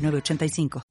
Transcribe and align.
906985. 0.00 0.82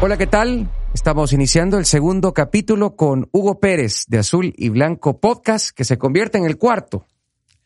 Hola, 0.00 0.16
¿qué 0.16 0.28
tal? 0.28 0.70
Estamos 0.94 1.32
iniciando 1.32 1.76
el 1.76 1.84
segundo 1.84 2.32
capítulo 2.32 2.94
con 2.94 3.28
Hugo 3.32 3.58
Pérez 3.58 4.04
de 4.06 4.18
Azul 4.18 4.54
y 4.56 4.68
Blanco 4.68 5.18
Podcast, 5.18 5.70
que 5.70 5.84
se 5.84 5.98
convierte 5.98 6.38
en 6.38 6.44
el 6.44 6.56
cuarto. 6.56 7.06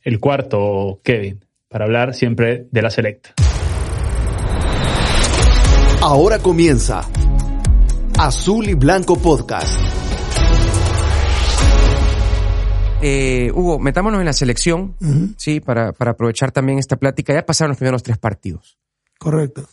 El 0.01 0.19
cuarto, 0.19 1.01
Kevin, 1.05 1.45
para 1.69 1.84
hablar 1.84 2.15
siempre 2.15 2.69
de 2.70 2.83
la 2.83 2.91
selecta. 2.91 3.34
Ahora 6.01 6.38
comienza 6.41 7.02
Azul 8.19 8.69
y 8.69 8.74
Blanco 8.74 9.16
Podcast. 9.16 10.02
Eh, 13.05 13.51
Hugo, 13.52 13.80
metámonos 13.80 14.20
en 14.20 14.27
la 14.27 14.33
selección, 14.33 14.97
sí, 15.37 15.59
para, 15.59 15.93
para 15.93 16.12
aprovechar 16.12 16.52
también 16.52 16.79
esta 16.79 16.97
plática. 16.97 17.34
Ya 17.34 17.45
pasaron 17.45 17.70
los 17.70 17.79
primeros 17.79 18.05
tres 18.05 18.16
partidos. 18.16 18.79
Correcto. 19.19 19.69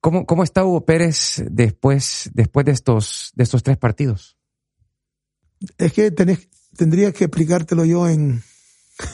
¿Cómo, 0.00 0.24
cómo 0.24 0.44
está 0.44 0.64
Hugo 0.64 0.84
Pérez 0.84 1.42
después, 1.50 2.30
después 2.32 2.64
de, 2.64 2.72
estos, 2.72 3.32
de 3.34 3.42
estos 3.42 3.64
tres 3.64 3.76
partidos? 3.76 4.36
Es 5.78 5.92
que 5.92 6.12
tenés, 6.12 6.48
tendría 6.76 7.10
que 7.12 7.24
explicártelo 7.24 7.84
yo 7.84 8.08
en, 8.08 8.44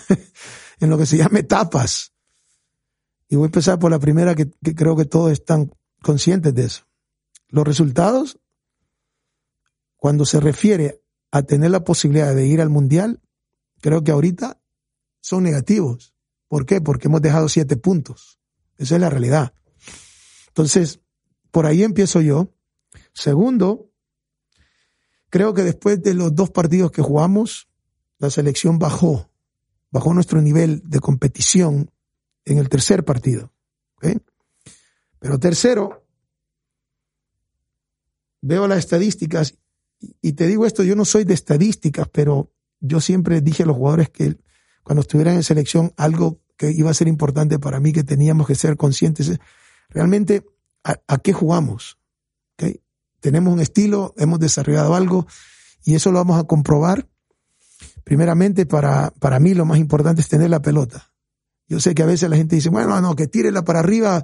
en 0.80 0.90
lo 0.90 0.98
que 0.98 1.06
se 1.06 1.16
llama 1.16 1.38
etapas. 1.38 2.12
Y 3.30 3.36
voy 3.36 3.44
a 3.44 3.46
empezar 3.46 3.78
por 3.78 3.90
la 3.90 3.98
primera 3.98 4.34
que, 4.34 4.50
que 4.62 4.74
creo 4.74 4.96
que 4.96 5.06
todos 5.06 5.32
están 5.32 5.72
conscientes 6.02 6.54
de 6.54 6.66
eso. 6.66 6.84
Los 7.48 7.66
resultados, 7.66 8.38
cuando 9.96 10.26
se 10.26 10.40
refiere 10.40 11.03
a 11.34 11.42
tener 11.42 11.72
la 11.72 11.82
posibilidad 11.82 12.32
de 12.32 12.46
ir 12.46 12.60
al 12.60 12.70
Mundial, 12.70 13.20
creo 13.80 14.04
que 14.04 14.12
ahorita 14.12 14.60
son 15.20 15.42
negativos. 15.42 16.14
¿Por 16.46 16.64
qué? 16.64 16.80
Porque 16.80 17.08
hemos 17.08 17.22
dejado 17.22 17.48
siete 17.48 17.76
puntos. 17.76 18.38
Esa 18.78 18.94
es 18.94 19.00
la 19.00 19.10
realidad. 19.10 19.52
Entonces, 20.46 21.00
por 21.50 21.66
ahí 21.66 21.82
empiezo 21.82 22.20
yo. 22.20 22.54
Segundo, 23.12 23.90
creo 25.28 25.54
que 25.54 25.64
después 25.64 26.00
de 26.04 26.14
los 26.14 26.36
dos 26.36 26.50
partidos 26.50 26.92
que 26.92 27.02
jugamos, 27.02 27.68
la 28.18 28.30
selección 28.30 28.78
bajó, 28.78 29.28
bajó 29.90 30.14
nuestro 30.14 30.40
nivel 30.40 30.82
de 30.84 31.00
competición 31.00 31.90
en 32.44 32.58
el 32.58 32.68
tercer 32.68 33.04
partido. 33.04 33.52
Pero 35.18 35.40
tercero, 35.40 36.06
veo 38.40 38.68
las 38.68 38.78
estadísticas 38.78 39.58
y 40.20 40.32
te 40.32 40.46
digo 40.46 40.66
esto, 40.66 40.82
yo 40.82 40.96
no 40.96 41.04
soy 41.04 41.24
de 41.24 41.34
estadísticas, 41.34 42.08
pero 42.12 42.52
yo 42.80 43.00
siempre 43.00 43.40
dije 43.40 43.62
a 43.62 43.66
los 43.66 43.76
jugadores 43.76 44.10
que 44.10 44.36
cuando 44.82 45.02
estuvieran 45.02 45.34
en 45.34 45.42
selección, 45.42 45.92
algo 45.96 46.40
que 46.56 46.70
iba 46.70 46.90
a 46.90 46.94
ser 46.94 47.08
importante 47.08 47.58
para 47.58 47.80
mí, 47.80 47.92
que 47.92 48.04
teníamos 48.04 48.46
que 48.46 48.54
ser 48.54 48.76
conscientes, 48.76 49.38
realmente 49.88 50.44
a, 50.84 51.18
qué 51.18 51.32
jugamos. 51.32 51.98
Tenemos 53.20 53.54
un 53.54 53.60
estilo, 53.60 54.12
hemos 54.18 54.38
desarrollado 54.38 54.94
algo 54.94 55.26
y 55.82 55.94
eso 55.94 56.12
lo 56.12 56.18
vamos 56.18 56.38
a 56.38 56.44
comprobar. 56.44 57.08
Primeramente, 58.04 58.66
para, 58.66 59.10
para 59.18 59.40
mí 59.40 59.54
lo 59.54 59.64
más 59.64 59.78
importante 59.78 60.20
es 60.20 60.28
tener 60.28 60.50
la 60.50 60.60
pelota. 60.60 61.10
Yo 61.66 61.80
sé 61.80 61.94
que 61.94 62.02
a 62.02 62.06
veces 62.06 62.28
la 62.28 62.36
gente 62.36 62.56
dice, 62.56 62.68
bueno, 62.68 63.00
no, 63.00 63.16
que 63.16 63.26
tírela 63.26 63.64
para 63.64 63.80
arriba 63.80 64.22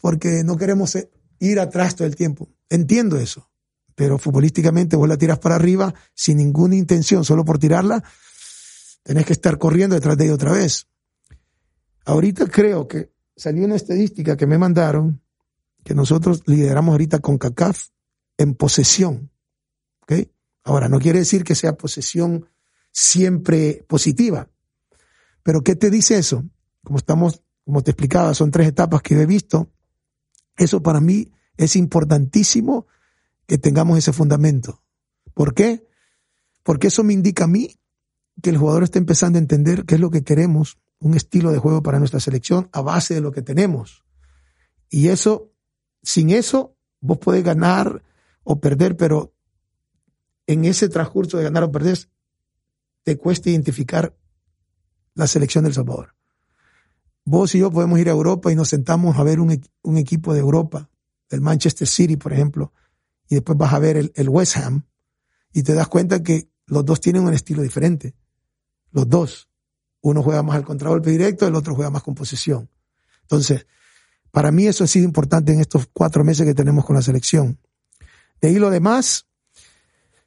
porque 0.00 0.42
no 0.44 0.56
queremos 0.56 0.98
ir 1.38 1.60
atrás 1.60 1.94
todo 1.94 2.08
el 2.08 2.16
tiempo. 2.16 2.48
Entiendo 2.68 3.18
eso 3.18 3.49
pero 3.94 4.18
futbolísticamente 4.18 4.96
vos 4.96 5.08
la 5.08 5.16
tiras 5.16 5.38
para 5.38 5.56
arriba 5.56 5.94
sin 6.14 6.38
ninguna 6.38 6.76
intención, 6.76 7.24
solo 7.24 7.44
por 7.44 7.58
tirarla, 7.58 8.02
tenés 9.02 9.26
que 9.26 9.32
estar 9.32 9.58
corriendo 9.58 9.94
detrás 9.94 10.16
de 10.16 10.24
ella 10.24 10.34
otra 10.34 10.52
vez. 10.52 10.86
Ahorita 12.04 12.46
creo 12.46 12.88
que 12.88 13.12
salió 13.36 13.64
una 13.64 13.76
estadística 13.76 14.36
que 14.36 14.46
me 14.46 14.58
mandaron, 14.58 15.22
que 15.84 15.94
nosotros 15.94 16.42
lideramos 16.46 16.92
ahorita 16.92 17.20
con 17.20 17.38
CACAF 17.38 17.88
en 18.38 18.54
posesión. 18.54 19.30
Ahora, 20.62 20.88
no 20.88 20.98
quiere 20.98 21.20
decir 21.20 21.42
que 21.42 21.54
sea 21.54 21.76
posesión 21.76 22.46
siempre 22.92 23.84
positiva, 23.88 24.50
pero 25.42 25.62
¿qué 25.62 25.74
te 25.74 25.90
dice 25.90 26.18
eso? 26.18 26.44
Como 26.84 26.98
estamos, 26.98 27.42
como 27.64 27.82
te 27.82 27.92
explicaba, 27.92 28.34
son 28.34 28.50
tres 28.50 28.68
etapas 28.68 29.00
que 29.02 29.20
he 29.20 29.26
visto. 29.26 29.70
Eso 30.56 30.82
para 30.82 31.00
mí 31.00 31.32
es 31.56 31.76
importantísimo 31.76 32.86
que 33.50 33.58
tengamos 33.58 33.98
ese 33.98 34.12
fundamento. 34.12 34.80
¿Por 35.34 35.54
qué? 35.54 35.84
Porque 36.62 36.86
eso 36.86 37.02
me 37.02 37.14
indica 37.14 37.46
a 37.46 37.48
mí 37.48 37.80
que 38.40 38.50
el 38.50 38.58
jugador 38.58 38.84
está 38.84 39.00
empezando 39.00 39.38
a 39.38 39.40
entender 39.40 39.86
qué 39.86 39.96
es 39.96 40.00
lo 40.00 40.08
que 40.08 40.22
queremos, 40.22 40.78
un 41.00 41.16
estilo 41.16 41.50
de 41.50 41.58
juego 41.58 41.82
para 41.82 41.98
nuestra 41.98 42.20
selección 42.20 42.68
a 42.70 42.80
base 42.80 43.12
de 43.12 43.20
lo 43.20 43.32
que 43.32 43.42
tenemos. 43.42 44.04
Y 44.88 45.08
eso, 45.08 45.50
sin 46.00 46.30
eso, 46.30 46.76
vos 47.00 47.18
podés 47.18 47.42
ganar 47.42 48.04
o 48.44 48.60
perder, 48.60 48.96
pero 48.96 49.34
en 50.46 50.64
ese 50.64 50.88
transcurso 50.88 51.36
de 51.36 51.42
ganar 51.42 51.64
o 51.64 51.72
perder, 51.72 51.98
te 53.02 53.18
cuesta 53.18 53.50
identificar 53.50 54.16
la 55.14 55.26
selección 55.26 55.64
del 55.64 55.74
Salvador. 55.74 56.14
Vos 57.24 57.52
y 57.56 57.58
yo 57.58 57.72
podemos 57.72 57.98
ir 57.98 58.10
a 58.10 58.12
Europa 58.12 58.52
y 58.52 58.54
nos 58.54 58.68
sentamos 58.68 59.18
a 59.18 59.24
ver 59.24 59.40
un, 59.40 59.50
equipo 59.98 60.34
de 60.34 60.38
Europa, 60.38 60.88
el 61.30 61.40
Manchester 61.40 61.88
City, 61.88 62.16
por 62.16 62.32
ejemplo, 62.32 62.72
y 63.30 63.36
después 63.36 63.56
vas 63.56 63.72
a 63.72 63.78
ver 63.78 63.96
el, 63.96 64.28
West 64.28 64.56
Ham 64.56 64.82
y 65.52 65.62
te 65.62 65.72
das 65.72 65.86
cuenta 65.86 66.20
que 66.20 66.50
los 66.66 66.84
dos 66.84 67.00
tienen 67.00 67.22
un 67.22 67.32
estilo 67.32 67.62
diferente. 67.62 68.16
Los 68.90 69.08
dos. 69.08 69.48
Uno 70.00 70.20
juega 70.22 70.42
más 70.42 70.56
al 70.56 70.64
contragolpe 70.64 71.10
directo, 71.10 71.46
el 71.46 71.54
otro 71.54 71.76
juega 71.76 71.90
más 71.90 72.02
con 72.02 72.16
posesión. 72.16 72.68
Entonces, 73.22 73.66
para 74.32 74.50
mí 74.50 74.66
eso 74.66 74.82
ha 74.82 74.88
sido 74.88 75.04
importante 75.04 75.52
en 75.52 75.60
estos 75.60 75.88
cuatro 75.92 76.24
meses 76.24 76.44
que 76.44 76.54
tenemos 76.54 76.84
con 76.84 76.96
la 76.96 77.02
selección. 77.02 77.60
De 78.40 78.48
ahí 78.48 78.58
lo 78.58 78.68
demás, 78.68 79.28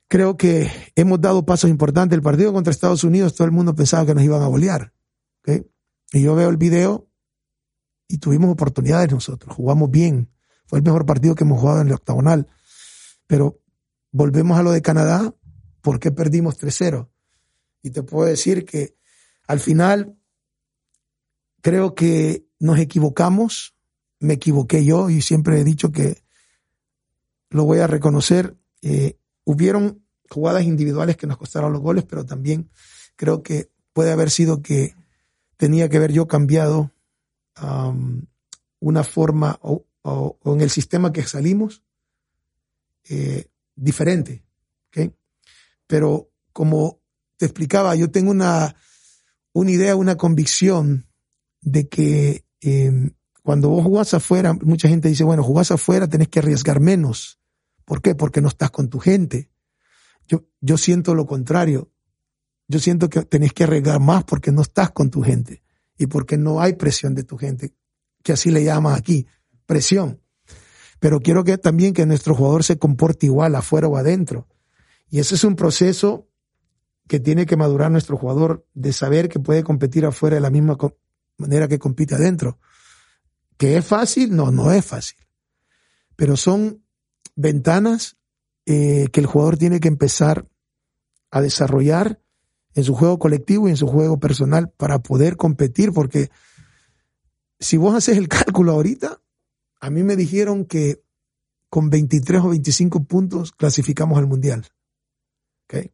creo 0.08 0.38
que 0.38 0.72
hemos 0.96 1.20
dado 1.20 1.46
pasos 1.46 1.70
importantes. 1.70 2.16
El 2.16 2.24
partido 2.24 2.54
contra 2.54 2.72
Estados 2.72 3.04
Unidos, 3.04 3.36
todo 3.36 3.46
el 3.46 3.52
mundo 3.52 3.76
pensaba 3.76 4.06
que 4.06 4.16
nos 4.16 4.24
iban 4.24 4.42
a 4.42 4.48
bolear. 4.48 4.94
¿okay? 5.42 5.70
Y 6.14 6.22
yo 6.22 6.36
veo 6.36 6.50
el 6.50 6.58
video 6.58 7.10
y 8.08 8.20
tuvimos 8.20 8.50
oportunidades 8.50 9.12
nosotros, 9.12 9.54
jugamos 9.54 9.92
bien. 9.92 10.30
Fue 10.68 10.80
el 10.80 10.86
mejor 10.86 11.06
partido 11.06 11.36
que 11.36 11.44
hemos 11.44 11.60
jugado 11.60 11.82
en 11.82 11.88
el 11.88 11.94
octagonal. 11.94 12.48
Pero 13.28 13.60
volvemos 14.12 14.58
a 14.58 14.64
lo 14.64 14.72
de 14.72 14.82
Canadá, 14.82 15.34
¿por 15.82 16.00
qué 16.00 16.12
perdimos 16.12 16.60
3-0? 16.60 17.10
Y 17.82 17.92
te 17.92 18.04
puedo 18.04 18.28
decir 18.28 18.66
que 18.66 18.96
al 19.48 19.60
final 19.60 20.16
creo 21.62 21.96
que 21.96 22.46
nos 22.60 22.80
equivocamos, 22.80 23.76
me 24.20 24.36
equivoqué 24.36 24.86
yo 24.86 25.10
y 25.10 25.22
siempre 25.22 25.60
he 25.60 25.64
dicho 25.64 25.92
que 25.92 26.24
lo 27.50 27.66
voy 27.66 27.80
a 27.80 27.88
reconocer. 27.88 28.56
Eh, 28.82 29.18
hubieron 29.44 30.06
jugadas 30.30 30.64
individuales 30.64 31.18
que 31.18 31.28
nos 31.28 31.38
costaron 31.38 31.74
los 31.74 31.82
goles, 31.82 32.06
pero 32.06 32.26
también 32.26 32.70
creo 33.16 33.44
que 33.44 33.70
puede 33.92 34.12
haber 34.12 34.30
sido 34.30 34.62
que 34.62 34.96
tenía 35.58 35.90
que 35.90 35.98
haber 35.98 36.12
yo 36.14 36.28
cambiado 36.28 36.92
una 38.80 39.04
forma 39.04 39.60
o 39.62 39.86
en 40.46 40.62
el 40.62 40.70
sistema 40.70 41.14
que 41.14 41.24
salimos 41.24 41.84
eh, 43.10 43.46
diferente. 43.76 44.44
¿okay? 44.88 45.14
Pero 45.88 46.32
como 46.52 47.02
te 47.38 47.46
explicaba, 47.46 47.96
yo 47.96 48.12
tengo 48.12 48.32
una, 48.32 48.76
una 49.54 49.72
idea, 49.72 49.96
una 49.96 50.16
convicción 50.16 51.08
de 51.62 51.88
que 51.88 52.46
eh, 52.62 53.12
cuando 53.42 53.70
vos 53.70 53.84
jugás 53.84 54.14
afuera, 54.14 54.54
mucha 54.54 54.88
gente 54.88 55.10
dice, 55.10 55.24
bueno, 55.24 55.44
jugás 55.44 55.72
afuera, 55.72 56.08
tenés 56.08 56.30
que 56.30 56.40
arriesgar 56.40 56.80
menos. 56.80 57.40
¿Por 57.86 58.02
qué? 58.02 58.16
Porque 58.16 58.42
no 58.42 58.48
estás 58.48 58.72
con 58.72 58.90
tu 58.90 59.00
gente. 59.00 59.50
Yo, 60.28 60.46
yo 60.62 60.78
siento 60.78 61.16
lo 61.16 61.26
contrario. 61.26 61.92
Yo 62.68 62.80
siento 62.80 63.10
que 63.10 63.24
tenés 63.24 63.52
que 63.52 63.66
arriesgar 63.66 64.00
más 64.00 64.24
porque 64.24 64.52
no 64.52 64.62
estás 64.62 64.92
con 64.92 65.10
tu 65.10 65.22
gente 65.22 65.64
y 65.98 66.08
porque 66.08 66.38
no 66.38 66.62
hay 66.62 66.74
presión 66.74 67.14
de 67.14 67.24
tu 67.24 67.38
gente, 67.38 67.76
que 68.24 68.34
así 68.34 68.50
le 68.50 68.64
llaman 68.64 68.96
aquí, 68.96 69.28
presión 69.66 70.23
pero 71.04 71.20
quiero 71.20 71.44
que 71.44 71.58
también 71.58 71.94
que 71.94 72.06
nuestro 72.06 72.34
jugador 72.34 72.64
se 72.64 72.78
comporte 72.78 73.26
igual 73.26 73.56
afuera 73.56 73.90
o 73.90 73.98
adentro. 73.98 74.48
Y 75.10 75.20
ese 75.20 75.36
es 75.36 75.44
un 75.44 75.58
proceso 75.58 76.30
que 77.10 77.20
tiene 77.20 77.46
que 77.46 77.58
madurar 77.58 77.92
nuestro 77.92 78.16
jugador 78.16 78.66
de 78.74 78.94
saber 78.94 79.28
que 79.28 79.38
puede 79.38 79.66
competir 79.66 80.06
afuera 80.06 80.36
de 80.36 80.40
la 80.40 80.50
misma 80.50 80.78
manera 81.36 81.68
que 81.68 81.78
compite 81.78 82.16
adentro. 82.16 82.58
¿Que 83.58 83.76
es 83.76 83.86
fácil? 83.86 84.34
No, 84.34 84.50
no 84.50 84.72
es 84.72 84.86
fácil. 84.86 85.18
Pero 86.16 86.38
son 86.38 86.86
ventanas 87.36 88.16
eh, 88.66 89.10
que 89.12 89.20
el 89.20 89.26
jugador 89.26 89.58
tiene 89.58 89.82
que 89.82 89.90
empezar 89.90 90.48
a 91.32 91.42
desarrollar 91.42 92.22
en 92.76 92.86
su 92.86 92.96
juego 92.96 93.20
colectivo 93.20 93.68
y 93.68 93.72
en 93.72 93.78
su 93.78 93.88
juego 93.88 94.22
personal 94.22 94.70
para 94.70 95.00
poder 95.00 95.36
competir, 95.36 95.92
porque 95.92 96.32
si 97.60 97.76
vos 97.76 97.94
haces 97.94 98.18
el 98.18 98.30
cálculo 98.30 98.72
ahorita, 98.72 99.20
a 99.84 99.90
mí 99.90 100.02
me 100.02 100.16
dijeron 100.16 100.64
que 100.64 101.04
con 101.70 101.90
23 101.90 102.42
o 102.42 102.50
25 102.50 103.04
puntos 103.04 103.52
clasificamos 103.52 104.18
al 104.18 104.28
Mundial. 104.28 104.66
¿Okay? 105.66 105.92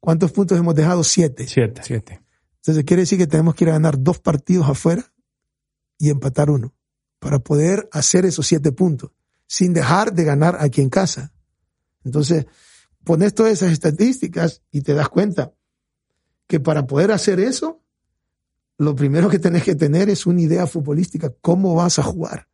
¿Cuántos 0.00 0.32
puntos 0.32 0.56
hemos 0.58 0.74
dejado? 0.74 1.04
Siete. 1.04 1.46
Siete. 1.46 1.82
Siete. 1.84 2.22
Entonces 2.56 2.84
quiere 2.84 3.02
decir 3.02 3.18
que 3.18 3.26
tenemos 3.26 3.54
que 3.54 3.64
ir 3.64 3.68
a 3.68 3.74
ganar 3.74 4.02
dos 4.02 4.20
partidos 4.20 4.70
afuera 4.70 5.04
y 5.98 6.08
empatar 6.08 6.48
uno 6.48 6.72
para 7.18 7.40
poder 7.40 7.90
hacer 7.92 8.24
esos 8.24 8.46
siete 8.46 8.72
puntos 8.72 9.10
sin 9.46 9.74
dejar 9.74 10.14
de 10.14 10.24
ganar 10.24 10.56
aquí 10.58 10.80
en 10.80 10.88
casa. 10.88 11.34
Entonces, 12.04 12.46
pones 13.04 13.34
todas 13.34 13.52
esas 13.52 13.70
estadísticas 13.70 14.62
y 14.70 14.80
te 14.80 14.94
das 14.94 15.10
cuenta 15.10 15.52
que 16.46 16.58
para 16.58 16.86
poder 16.86 17.12
hacer 17.12 17.38
eso, 17.38 17.82
lo 18.78 18.96
primero 18.96 19.28
que 19.28 19.38
tenés 19.38 19.64
que 19.64 19.74
tener 19.74 20.08
es 20.08 20.24
una 20.24 20.40
idea 20.40 20.66
futbolística, 20.66 21.34
cómo 21.42 21.74
vas 21.74 21.98
a 21.98 22.02
jugar. 22.02 22.48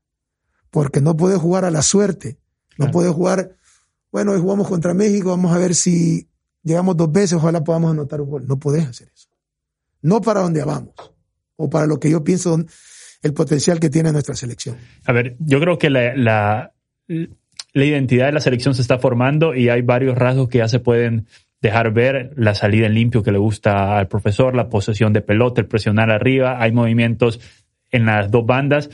Porque 0.74 1.00
no 1.00 1.16
puedes 1.16 1.38
jugar 1.38 1.64
a 1.64 1.70
la 1.70 1.82
suerte, 1.82 2.36
no 2.72 2.86
Claro. 2.86 2.90
puedes 2.92 3.12
jugar, 3.12 3.50
bueno, 4.10 4.32
hoy 4.32 4.40
jugamos 4.40 4.66
contra 4.66 4.92
México, 4.92 5.30
vamos 5.30 5.54
a 5.54 5.58
ver 5.58 5.72
si 5.76 6.26
llegamos 6.64 6.96
dos 6.96 7.12
veces, 7.12 7.34
ojalá 7.34 7.62
podamos 7.62 7.92
anotar 7.92 8.20
un 8.20 8.28
gol. 8.28 8.46
No 8.48 8.58
podés 8.58 8.84
hacer 8.88 9.08
eso. 9.14 9.28
No 10.02 10.20
para 10.20 10.40
donde 10.40 10.64
vamos, 10.64 10.92
o 11.54 11.70
para 11.70 11.86
lo 11.86 12.00
que 12.00 12.10
yo 12.10 12.24
pienso 12.24 12.58
el 13.22 13.32
potencial 13.34 13.78
que 13.78 13.88
tiene 13.88 14.10
nuestra 14.10 14.34
selección. 14.34 14.76
A 15.06 15.12
ver, 15.12 15.36
yo 15.38 15.60
creo 15.60 15.78
que 15.78 15.90
la, 15.90 16.16
la, 16.16 16.72
la 17.06 17.84
identidad 17.84 18.26
de 18.26 18.32
la 18.32 18.40
selección 18.40 18.74
se 18.74 18.82
está 18.82 18.98
formando 18.98 19.54
y 19.54 19.68
hay 19.68 19.82
varios 19.82 20.18
rasgos 20.18 20.48
que 20.48 20.58
ya 20.58 20.66
se 20.66 20.80
pueden 20.80 21.28
dejar 21.62 21.92
ver. 21.92 22.32
La 22.36 22.56
salida 22.56 22.86
en 22.86 22.94
limpio 22.94 23.22
que 23.22 23.30
le 23.30 23.38
gusta 23.38 23.96
al 23.96 24.08
profesor, 24.08 24.56
la 24.56 24.68
posesión 24.68 25.12
de 25.12 25.20
pelota, 25.22 25.60
el 25.60 25.68
presionar 25.68 26.10
arriba, 26.10 26.60
hay 26.60 26.72
movimientos 26.72 27.38
en 27.92 28.06
las 28.06 28.28
dos 28.32 28.44
bandas. 28.44 28.90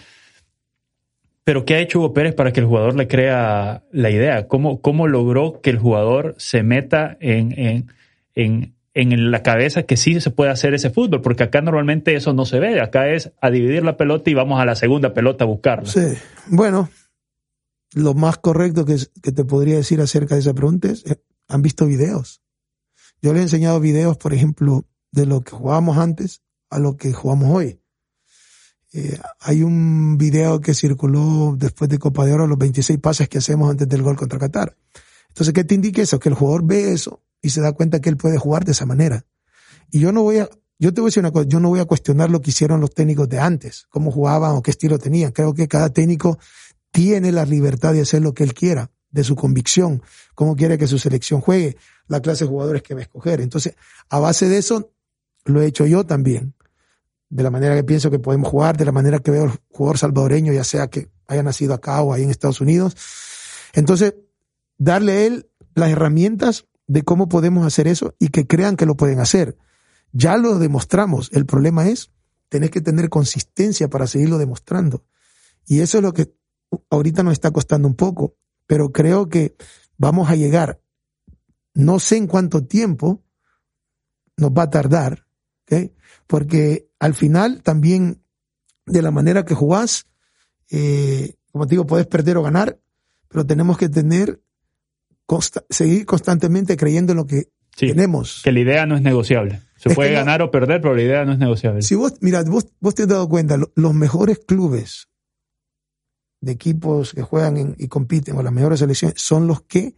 Pero 1.45 1.65
¿qué 1.65 1.75
ha 1.75 1.81
hecho 1.81 1.99
Hugo 1.99 2.13
Pérez 2.13 2.35
para 2.35 2.53
que 2.53 2.61
el 2.61 2.67
jugador 2.67 2.97
le 2.97 3.09
crea 3.09 3.83
la 3.93 4.11
idea? 4.11 4.47
¿Cómo, 4.47 4.81
cómo 4.81 5.09
logró 5.09 5.61
que 5.61 5.71
el 5.71 5.79
jugador 5.79 6.35
se 6.39 6.63
meta 6.63 7.17
en, 7.21 7.59
en, 7.59 7.93
en, 8.35 8.75
en 8.95 9.31
la 9.31 9.43
cabeza 9.43 9.85
que 9.85 9.97
sí 9.97 10.21
se 10.21 10.31
puede 10.31 10.51
hacer 10.51 10.75
ese 10.75 10.91
fútbol? 10.91 11.23
Porque 11.23 11.45
acá 11.45 11.63
normalmente 11.63 12.15
eso 12.15 12.35
no 12.35 12.45
se 12.45 12.61
ve. 12.61 12.81
Acá 12.81 13.09
es 13.09 13.33
a 13.41 13.51
dividir 13.51 13.83
la 13.85 13.97
pelota 13.97 14.31
y 14.31 14.35
vamos 14.35 14.61
a 14.61 14.67
la 14.67 14.75
segunda 14.75 15.15
pelota 15.15 15.45
a 15.45 15.49
buscarla. 15.49 15.87
Sí, 15.87 16.13
bueno, 16.49 16.91
lo 17.95 18.15
más 18.15 18.39
correcto 18.39 18.85
que, 18.85 18.97
que 19.23 19.33
te 19.33 19.45
podría 19.45 19.77
decir 19.77 20.01
acerca 20.01 20.35
de 20.35 20.43
esa 20.43 20.55
pregunta 20.55 20.89
es, 20.89 21.05
eh, 21.07 21.21
¿han 21.49 21.63
visto 21.63 21.87
videos? 21.87 22.43
Yo 23.23 23.33
les 23.33 23.41
he 23.41 23.45
enseñado 23.45 23.81
videos, 23.81 24.17
por 24.17 24.33
ejemplo, 24.35 24.85
de 25.11 25.27
lo 25.27 25.41
que 25.41 25.51
jugábamos 25.53 25.99
antes 25.99 26.43
a 26.71 26.79
lo 26.79 26.97
que 26.97 27.13
jugamos 27.13 27.51
hoy. 27.51 27.80
Eh, 28.93 29.19
hay 29.41 29.63
un 29.63 30.19
video 30.19 30.61
que 30.61 30.75
circuló 30.75 31.55
después 31.57 31.89
de 31.89 31.99
Copa 31.99 32.25
de 32.25 32.33
Oro, 32.33 32.47
los 32.47 32.59
26 32.59 32.99
pases 32.99 33.29
que 33.29 33.39
hacemos 33.39 33.71
antes 33.71 33.89
del 33.89 34.03
gol 34.03 34.17
contra 34.17 34.39
Qatar. 34.39 34.77
Entonces, 35.29 35.55
¿qué 35.55 35.65
te 35.65 35.75
indica 35.75 36.03
eso? 36.03 36.19
Que 36.19 36.29
el 36.29 36.35
jugador 36.35 36.65
ve 36.65 36.93
eso 36.93 37.23
y 37.41 37.51
se 37.51 37.61
da 37.61 37.73
cuenta 37.73 38.01
que 38.01 38.09
él 38.09 38.17
puede 38.17 38.39
jugar 38.39 38.65
de 38.65 38.73
esa 38.73 38.87
manera. 38.87 39.25
Y 39.91 40.01
yo 40.01 40.13
no 40.13 40.23
voy 40.23 40.39
a, 40.39 40.49
yo 40.79 40.93
te 40.93 41.01
voy 41.01 41.09
a 41.09 41.11
decir 41.11 41.21
una 41.23 41.31
cosa, 41.31 41.49
yo 41.49 41.61
no 41.61 41.69
voy 41.69 41.81
a 41.81 41.85
cuestionar 41.85 42.31
lo 42.31 42.41
que 42.41 42.51
hicieron 42.51 42.81
los 42.81 42.93
técnicos 42.93 43.29
de 43.29 43.39
antes, 43.39 43.87
cómo 43.91 44.11
jugaban 44.11 44.57
o 44.57 44.63
qué 44.63 44.71
estilo 44.71 44.99
tenían. 44.99 45.33
Creo 45.33 45.55
que 45.55 45.69
cada 45.69 45.91
técnico 45.91 46.39
tiene 46.91 47.33
la 47.33 47.45
libertad 47.45 47.93
de 47.93 48.01
hacer 48.01 48.23
lo 48.23 48.35
que 48.35 48.43
él 48.43 48.55
quiera, 48.55 48.91
de 49.11 49.25
su 49.25 49.37
convicción, 49.37 50.03
cómo 50.35 50.57
quiere 50.57 50.79
que 50.79 50.87
su 50.87 50.99
selección 50.99 51.41
juegue, 51.41 51.77
la 52.09 52.21
clase 52.21 52.45
de 52.45 52.51
jugadores 52.51 52.83
que 52.83 52.95
va 52.95 53.01
a 53.01 53.03
escoger. 53.05 53.41
Entonces, 53.41 53.75
a 54.09 54.19
base 54.19 54.49
de 54.49 54.59
eso, 54.59 54.91
lo 55.45 55.63
he 55.63 55.67
hecho 55.67 55.87
yo 55.87 56.05
también, 56.05 56.55
de 57.31 57.43
la 57.45 57.51
manera 57.51 57.77
que 57.77 57.85
pienso 57.85 58.11
que 58.11 58.19
podemos 58.19 58.49
jugar, 58.49 58.77
de 58.77 58.85
la 58.85 58.93
manera 58.93 59.21
que 59.21 59.31
veo 59.31 59.45
el 59.45 59.53
jugador 59.71 59.99
salvadoreño, 59.99 60.53
ya 60.53 60.65
sea 60.65 60.89
que 60.89 61.09
haya 61.29 61.43
nacido 61.43 61.75
acá 61.75 62.03
o 62.03 62.13
ahí 62.13 62.25
en 62.25 62.31
Estados 62.31 62.61
Unidos. 62.61 62.97
Entonces, 63.73 64.15
darle 64.77 65.13
a 65.13 65.27
él 65.27 65.51
las 65.75 65.91
herramientas 65.91 66.67
de 66.89 67.03
cómo 67.03 67.29
podemos 67.29 67.65
hacer 67.65 67.87
eso 67.87 68.15
y 68.19 68.29
que 68.29 68.49
crean 68.49 68.77
que 68.77 68.85
lo 68.85 68.97
pueden 68.97 69.21
hacer. 69.21 69.57
Ya 70.13 70.37
lo 70.37 70.59
demostramos. 70.59 71.31
El 71.33 71.47
problema 71.47 71.89
es 71.89 72.11
tener 72.49 72.71
que 72.71 72.81
tener 72.81 73.09
consistencia 73.09 73.89
para 73.89 74.09
seguirlo 74.09 74.39
demostrando. 74.39 75.05
Y 75.67 75.81
eso 75.81 75.99
es 75.99 76.03
lo 76.03 76.13
que 76.13 76.35
ahorita 76.91 77.23
nos 77.23 77.35
está 77.35 77.53
costando 77.53 77.87
un 77.87 77.95
poco, 77.95 78.37
pero 78.67 78.91
creo 78.91 79.29
que 79.29 79.55
vamos 79.97 80.31
a 80.31 80.35
llegar. 80.35 80.81
No 81.75 82.01
sé 82.01 82.17
en 82.17 82.27
cuánto 82.27 82.67
tiempo 82.67 83.23
nos 84.37 84.51
va 84.51 84.65
a 84.65 84.71
tardar, 84.71 85.29
porque 86.27 86.90
al 87.01 87.15
final 87.15 87.63
también 87.63 88.23
de 88.87 89.03
la 89.03 89.11
manera 89.11 89.45
que 89.45 89.55
jugás, 89.55 90.07
eh, 90.71 91.35
como 91.51 91.67
te 91.67 91.71
digo, 91.71 91.87
puedes 91.87 92.07
perder 92.07 92.37
o 92.37 92.43
ganar, 92.43 92.79
pero 93.29 93.45
tenemos 93.45 93.77
que 93.79 93.89
tener, 93.89 94.41
consta 95.27 95.65
seguir 95.69 96.07
constantemente 96.07 96.77
creyendo 96.77 97.13
en 97.13 97.17
lo 97.19 97.27
que 97.27 97.49
Sí, 97.77 97.87
tenemos. 97.89 98.43
Que 98.45 98.53
la 98.53 98.61
idea 98.61 98.85
no 98.87 98.97
es 98.97 99.03
negociable. 99.03 99.63
Se 99.77 99.89
Es 99.91 99.95
puede 99.95 100.13
ganar 100.13 100.43
o 100.43 100.51
perder, 100.51 100.81
pero 100.83 100.95
la 100.95 101.03
idea 101.03 101.25
no 101.25 101.33
es 101.33 101.39
negociable. 101.39 101.83
Si 101.83 101.95
vos, 101.95 102.15
mira, 102.21 102.43
vos, 102.43 102.67
vos 102.81 102.95
te 102.95 103.03
has 103.03 103.09
dado 103.09 103.29
cuenta, 103.29 103.57
lo- 103.57 103.73
los 103.77 103.95
mejores 103.95 104.41
clubes 104.41 105.09
de 106.43 106.53
equipos 106.53 107.13
que 107.15 107.23
juegan 107.23 107.57
en- 107.57 107.77
y 107.79 107.89
compiten 107.89 108.37
o 108.37 108.43
las 108.43 108.53
mejores 108.53 108.81
selecciones 108.81 109.21
son 109.23 109.47
los 109.47 109.63
que 109.63 109.95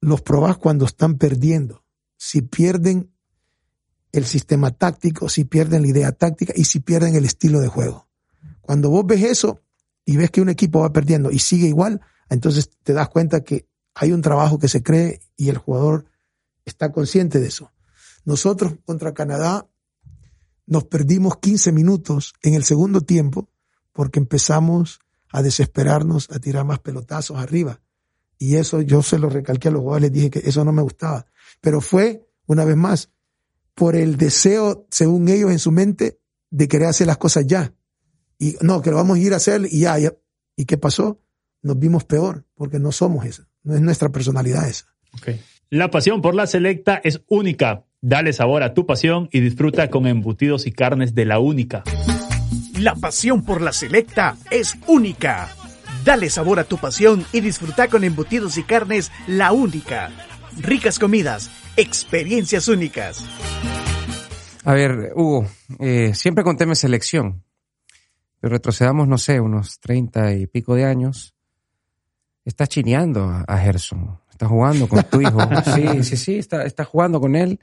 los 0.00 0.20
probás 0.20 0.58
cuando 0.58 0.84
están 0.84 1.16
perdiendo. 1.16 1.84
Si 2.18 2.42
pierden 2.42 3.10
el 4.18 4.26
sistema 4.26 4.70
táctico, 4.70 5.28
si 5.28 5.44
pierden 5.44 5.82
la 5.82 5.88
idea 5.88 6.12
táctica 6.12 6.52
y 6.56 6.64
si 6.64 6.80
pierden 6.80 7.14
el 7.14 7.24
estilo 7.24 7.60
de 7.60 7.68
juego. 7.68 8.08
Cuando 8.60 8.90
vos 8.90 9.06
ves 9.06 9.22
eso 9.22 9.60
y 10.04 10.16
ves 10.16 10.30
que 10.30 10.40
un 10.40 10.48
equipo 10.48 10.80
va 10.80 10.92
perdiendo 10.92 11.30
y 11.30 11.38
sigue 11.38 11.66
igual, 11.66 12.00
entonces 12.28 12.70
te 12.82 12.92
das 12.92 13.08
cuenta 13.08 13.42
que 13.44 13.66
hay 13.94 14.12
un 14.12 14.22
trabajo 14.22 14.58
que 14.58 14.68
se 14.68 14.82
cree 14.82 15.20
y 15.36 15.48
el 15.48 15.58
jugador 15.58 16.06
está 16.64 16.92
consciente 16.92 17.40
de 17.40 17.48
eso. 17.48 17.72
Nosotros 18.24 18.74
contra 18.84 19.14
Canadá 19.14 19.66
nos 20.66 20.84
perdimos 20.84 21.38
15 21.38 21.72
minutos 21.72 22.34
en 22.42 22.54
el 22.54 22.64
segundo 22.64 23.00
tiempo 23.00 23.48
porque 23.92 24.18
empezamos 24.18 25.00
a 25.30 25.42
desesperarnos, 25.42 26.30
a 26.30 26.38
tirar 26.38 26.64
más 26.64 26.80
pelotazos 26.80 27.38
arriba. 27.38 27.80
Y 28.38 28.56
eso 28.56 28.82
yo 28.82 29.02
se 29.02 29.18
lo 29.18 29.30
recalqué 29.30 29.68
a 29.68 29.70
los 29.70 29.80
jugadores, 29.80 30.10
les 30.10 30.12
dije 30.12 30.30
que 30.30 30.42
eso 30.44 30.64
no 30.64 30.72
me 30.72 30.82
gustaba. 30.82 31.26
Pero 31.60 31.80
fue, 31.80 32.28
una 32.46 32.64
vez 32.64 32.76
más, 32.76 33.10
por 33.76 33.94
el 33.94 34.16
deseo, 34.16 34.86
según 34.90 35.28
ellos 35.28 35.52
en 35.52 35.58
su 35.60 35.70
mente, 35.70 36.18
de 36.50 36.66
querer 36.66 36.88
hacer 36.88 37.06
las 37.06 37.18
cosas 37.18 37.46
ya. 37.46 37.74
Y 38.38 38.56
no, 38.62 38.80
que 38.80 38.90
lo 38.90 38.96
vamos 38.96 39.18
a 39.18 39.20
ir 39.20 39.34
a 39.34 39.36
hacer 39.36 39.62
y 39.70 39.80
ya, 39.80 39.98
ya. 39.98 40.14
¿Y 40.56 40.64
qué 40.64 40.78
pasó? 40.78 41.20
Nos 41.62 41.78
vimos 41.78 42.04
peor, 42.04 42.46
porque 42.54 42.78
no 42.78 42.90
somos 42.90 43.26
esa. 43.26 43.48
No 43.62 43.74
es 43.74 43.82
nuestra 43.82 44.08
personalidad 44.08 44.66
esa. 44.66 44.86
Ok. 45.12 45.36
La 45.68 45.90
pasión 45.90 46.22
por 46.22 46.34
la 46.34 46.46
selecta 46.46 47.00
es 47.04 47.20
única. 47.28 47.84
Dale 48.00 48.32
sabor 48.32 48.62
a 48.62 48.72
tu 48.72 48.86
pasión 48.86 49.28
y 49.30 49.40
disfruta 49.40 49.90
con 49.90 50.06
embutidos 50.06 50.66
y 50.66 50.72
carnes 50.72 51.14
de 51.14 51.26
la 51.26 51.38
única. 51.38 51.84
La 52.78 52.94
pasión 52.94 53.44
por 53.44 53.60
la 53.60 53.72
selecta 53.72 54.38
es 54.50 54.74
única. 54.86 55.48
Dale 56.04 56.30
sabor 56.30 56.60
a 56.60 56.64
tu 56.64 56.78
pasión 56.78 57.26
y 57.32 57.40
disfruta 57.40 57.88
con 57.88 58.04
embutidos 58.04 58.56
y 58.56 58.62
carnes 58.62 59.12
la 59.26 59.52
única. 59.52 60.10
Ricas 60.56 60.98
comidas, 60.98 61.50
experiencias 61.76 62.68
únicas. 62.68 63.24
A 64.64 64.72
ver, 64.72 65.12
Hugo, 65.14 65.46
eh, 65.78 66.12
siempre 66.14 66.42
con 66.42 66.56
tema 66.56 66.74
selección, 66.74 67.44
pero 68.40 68.54
retrocedamos, 68.54 69.06
no 69.06 69.18
sé, 69.18 69.40
unos 69.40 69.78
treinta 69.78 70.32
y 70.32 70.46
pico 70.46 70.74
de 70.74 70.84
años. 70.84 71.34
Estás 72.44 72.68
chineando 72.68 73.28
a, 73.46 73.58
Gerson, 73.58 74.20
está 74.30 74.48
jugando 74.48 74.88
con 74.88 75.02
tu 75.04 75.20
hijo. 75.20 75.38
Sí, 75.74 76.02
sí, 76.04 76.16
sí, 76.16 76.38
está, 76.38 76.64
está 76.64 76.84
jugando 76.84 77.20
con 77.20 77.36
él. 77.36 77.60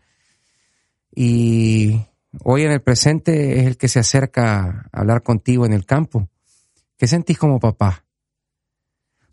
Y 1.16 2.02
hoy 2.44 2.64
en 2.64 2.72
el 2.72 2.82
presente 2.82 3.60
es 3.60 3.68
el 3.68 3.78
que 3.78 3.88
se 3.88 4.00
acerca 4.00 4.90
a 4.92 5.00
hablar 5.00 5.24
contigo 5.24 5.66
en 5.66 5.74
el 5.74 5.86
campo. 5.86 6.30
¿Qué 6.98 7.08
sentís 7.08 7.38
como 7.38 7.60
papá? 7.60 8.03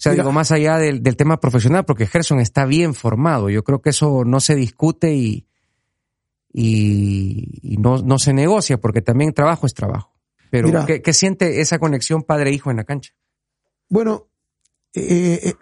O 0.00 0.02
sea, 0.02 0.12
Mira. 0.12 0.24
digo, 0.24 0.32
más 0.32 0.50
allá 0.50 0.78
del, 0.78 1.02
del 1.02 1.14
tema 1.14 1.40
profesional, 1.40 1.84
porque 1.84 2.06
Gerson 2.06 2.40
está 2.40 2.64
bien 2.64 2.94
formado. 2.94 3.50
Yo 3.50 3.62
creo 3.62 3.82
que 3.82 3.90
eso 3.90 4.24
no 4.24 4.40
se 4.40 4.54
discute 4.54 5.12
y, 5.12 5.46
y, 6.54 7.74
y 7.74 7.76
no, 7.76 7.98
no 7.98 8.18
se 8.18 8.32
negocia, 8.32 8.80
porque 8.80 9.02
también 9.02 9.34
trabajo 9.34 9.66
es 9.66 9.74
trabajo. 9.74 10.18
Pero, 10.50 10.68
Mira. 10.68 10.86
¿qué, 10.86 11.02
qué 11.02 11.12
siente 11.12 11.60
esa 11.60 11.78
conexión 11.78 12.22
padre-hijo 12.22 12.70
en 12.70 12.78
la 12.78 12.84
cancha? 12.84 13.12
Bueno, 13.90 14.30
eh, 14.94 15.38
eh, 15.42 15.54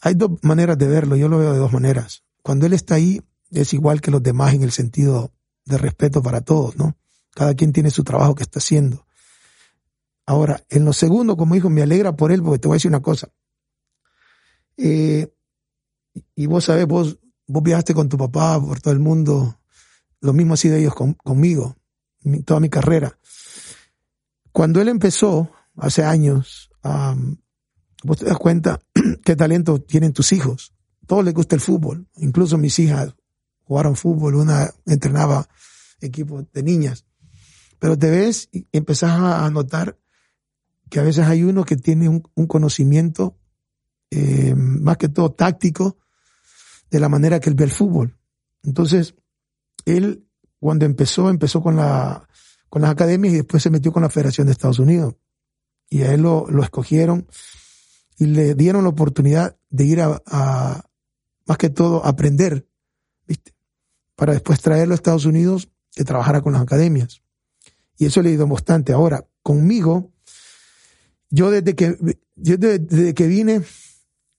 hay 0.00 0.14
dos 0.14 0.30
maneras 0.42 0.78
de 0.78 0.86
verlo. 0.86 1.16
Yo 1.16 1.28
lo 1.28 1.38
veo 1.38 1.52
de 1.52 1.58
dos 1.58 1.72
maneras. 1.72 2.22
Cuando 2.42 2.66
él 2.66 2.72
está 2.72 2.94
ahí, 2.94 3.20
es 3.50 3.74
igual 3.74 4.00
que 4.00 4.12
los 4.12 4.22
demás 4.22 4.54
en 4.54 4.62
el 4.62 4.70
sentido 4.70 5.32
de 5.64 5.76
respeto 5.76 6.22
para 6.22 6.42
todos, 6.42 6.76
¿no? 6.76 6.96
Cada 7.34 7.54
quien 7.54 7.72
tiene 7.72 7.90
su 7.90 8.04
trabajo 8.04 8.36
que 8.36 8.44
está 8.44 8.60
haciendo. 8.60 9.08
Ahora, 10.24 10.62
en 10.68 10.84
lo 10.84 10.92
segundo, 10.92 11.36
como 11.36 11.56
dijo, 11.56 11.68
me 11.68 11.82
alegra 11.82 12.14
por 12.14 12.30
él, 12.30 12.44
porque 12.44 12.60
te 12.60 12.68
voy 12.68 12.76
a 12.76 12.76
decir 12.76 12.90
una 12.90 13.02
cosa. 13.02 13.30
Eh, 14.82 15.32
y 16.34 16.46
vos 16.46 16.64
sabés, 16.64 16.86
vos, 16.86 17.18
vos 17.46 17.62
viajaste 17.62 17.94
con 17.94 18.08
tu 18.08 18.16
papá 18.16 18.60
por 18.60 18.80
todo 18.80 18.94
el 18.94 19.00
mundo, 19.00 19.60
lo 20.20 20.32
mismo 20.32 20.54
ha 20.54 20.56
sido 20.56 20.76
ellos 20.76 20.94
conmigo, 20.94 21.76
toda 22.44 22.60
mi 22.60 22.68
carrera. 22.68 23.18
Cuando 24.52 24.80
él 24.80 24.88
empezó, 24.88 25.50
hace 25.76 26.04
años, 26.04 26.70
vos 28.02 28.18
te 28.18 28.24
das 28.24 28.38
cuenta 28.38 28.80
qué 29.24 29.36
talento 29.36 29.80
tienen 29.80 30.12
tus 30.12 30.32
hijos. 30.32 30.74
Todos 31.06 31.24
les 31.24 31.34
gusta 31.34 31.56
el 31.56 31.60
fútbol, 31.60 32.08
incluso 32.16 32.56
mis 32.56 32.78
hijas 32.78 33.14
jugaron 33.64 33.96
fútbol, 33.96 34.36
una 34.36 34.70
entrenaba 34.86 35.48
equipo 36.00 36.46
de 36.52 36.62
niñas. 36.62 37.04
Pero 37.78 37.98
te 37.98 38.10
ves 38.10 38.48
y 38.52 38.66
empezás 38.72 39.12
a 39.12 39.48
notar 39.50 39.98
que 40.90 40.98
a 40.98 41.02
veces 41.02 41.26
hay 41.26 41.44
uno 41.44 41.64
que 41.64 41.76
tiene 41.76 42.08
un, 42.08 42.46
conocimiento 42.46 43.38
eh, 44.10 44.54
más 44.56 44.96
que 44.96 45.08
todo 45.08 45.32
táctico 45.32 45.98
de 46.90 47.00
la 47.00 47.08
manera 47.08 47.40
que 47.40 47.50
él 47.50 47.54
ve 47.54 47.64
el 47.64 47.70
fútbol. 47.70 48.16
Entonces, 48.62 49.14
él 49.84 50.26
cuando 50.58 50.84
empezó, 50.84 51.30
empezó 51.30 51.62
con, 51.62 51.76
la, 51.76 52.28
con 52.68 52.82
las 52.82 52.90
academias 52.90 53.34
y 53.34 53.38
después 53.38 53.62
se 53.62 53.70
metió 53.70 53.92
con 53.92 54.02
la 54.02 54.10
Federación 54.10 54.46
de 54.46 54.52
Estados 54.52 54.78
Unidos. 54.78 55.14
Y 55.88 56.02
a 56.02 56.12
él 56.12 56.22
lo, 56.22 56.46
lo 56.48 56.62
escogieron 56.62 57.26
y 58.20 58.26
le 58.26 58.54
dieron 58.54 58.84
la 58.84 58.90
oportunidad 58.90 59.56
de 59.70 59.84
ir 59.84 60.02
a, 60.02 60.84
más 61.46 61.58
que 61.58 61.70
todo, 61.70 62.04
aprender, 62.04 62.68
¿viste? 63.26 63.54
Para 64.14 64.34
después 64.34 64.60
traerlo 64.60 64.92
a 64.92 64.96
Estados 64.96 65.24
Unidos 65.24 65.70
que 65.92 66.04
trabajara 66.04 66.42
con 66.42 66.52
las 66.52 66.62
academias. 66.62 67.22
Y 67.96 68.04
eso 68.04 68.20
le 68.20 68.30
ido 68.30 68.46
bastante. 68.46 68.92
Ahora, 68.92 69.26
conmigo, 69.42 70.12
yo 71.30 71.50
desde 71.50 71.74
que, 71.74 71.96
yo 72.36 72.58
desde, 72.58 73.14
que 73.14 73.26
vine, 73.26 73.62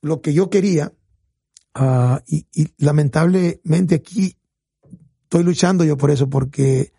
lo 0.02 0.22
que 0.22 0.34
yo 0.34 0.50
quería, 0.50 0.94
uh, 1.80 2.18
y, 2.28 2.46
lamentablemente 2.78 3.96
aquí 3.96 4.38
estoy 5.24 5.44
luchando 5.44 5.84
yo 5.84 5.98
por 5.98 6.12
eso, 6.12 6.30
porque 6.30 6.94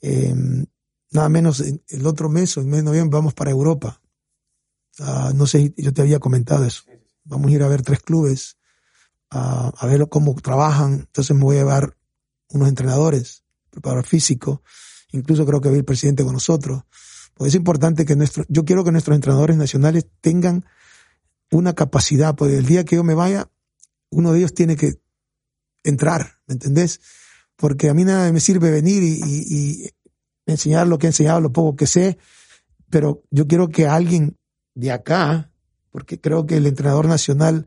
eh, 0.00 0.34
nada 1.10 1.28
menos 1.28 1.60
el 1.60 2.06
otro 2.06 2.28
mes 2.28 2.56
o 2.56 2.60
en 2.60 2.68
mes 2.68 2.80
de 2.80 2.84
noviembre 2.84 3.16
vamos 3.16 3.34
para 3.34 3.50
Europa. 3.50 4.00
Uh, 4.98 5.34
no 5.34 5.46
sé, 5.46 5.72
yo 5.76 5.92
te 5.92 6.02
había 6.02 6.18
comentado 6.18 6.64
eso. 6.64 6.82
Vamos 7.24 7.50
a 7.50 7.54
ir 7.54 7.62
a 7.62 7.68
ver 7.68 7.82
tres 7.82 8.00
clubes, 8.00 8.56
uh, 9.32 9.70
a 9.76 9.86
ver 9.86 10.08
cómo 10.08 10.34
trabajan. 10.34 10.92
Entonces 11.00 11.36
me 11.36 11.42
voy 11.42 11.56
a 11.56 11.60
llevar 11.60 11.96
unos 12.48 12.68
entrenadores, 12.68 13.44
preparador 13.70 14.06
físico. 14.06 14.62
Incluso 15.12 15.46
creo 15.46 15.60
que 15.60 15.70
va 15.70 15.76
el 15.76 15.84
presidente 15.84 16.24
con 16.24 16.32
nosotros 16.32 16.84
pues 17.34 17.48
es 17.48 17.56
importante 17.56 18.04
que 18.04 18.16
nuestro, 18.16 18.44
yo 18.48 18.64
quiero 18.64 18.84
que 18.84 18.92
nuestros 18.92 19.14
entrenadores 19.14 19.56
nacionales 19.56 20.06
tengan 20.20 20.64
una 21.58 21.74
capacidad, 21.74 22.34
porque 22.34 22.56
el 22.56 22.66
día 22.66 22.84
que 22.84 22.96
yo 22.96 23.04
me 23.04 23.14
vaya, 23.14 23.48
uno 24.10 24.32
de 24.32 24.38
ellos 24.38 24.54
tiene 24.54 24.76
que 24.76 24.94
entrar, 25.82 26.38
¿me 26.46 26.54
entendés? 26.54 27.00
Porque 27.56 27.88
a 27.88 27.94
mí 27.94 28.04
nada 28.04 28.30
me 28.32 28.40
sirve 28.40 28.70
venir 28.70 29.02
y, 29.02 29.90
enseñar 30.46 30.86
lo 30.86 30.98
que 30.98 31.06
he 31.06 31.08
enseñado, 31.08 31.40
lo 31.40 31.52
poco 31.52 31.74
que 31.74 31.86
sé, 31.86 32.18
pero 32.90 33.22
yo 33.30 33.46
quiero 33.46 33.68
que 33.68 33.86
alguien 33.86 34.36
de 34.74 34.92
acá, 34.92 35.50
porque 35.90 36.20
creo 36.20 36.44
que 36.44 36.58
el 36.58 36.66
entrenador 36.66 37.06
nacional 37.06 37.66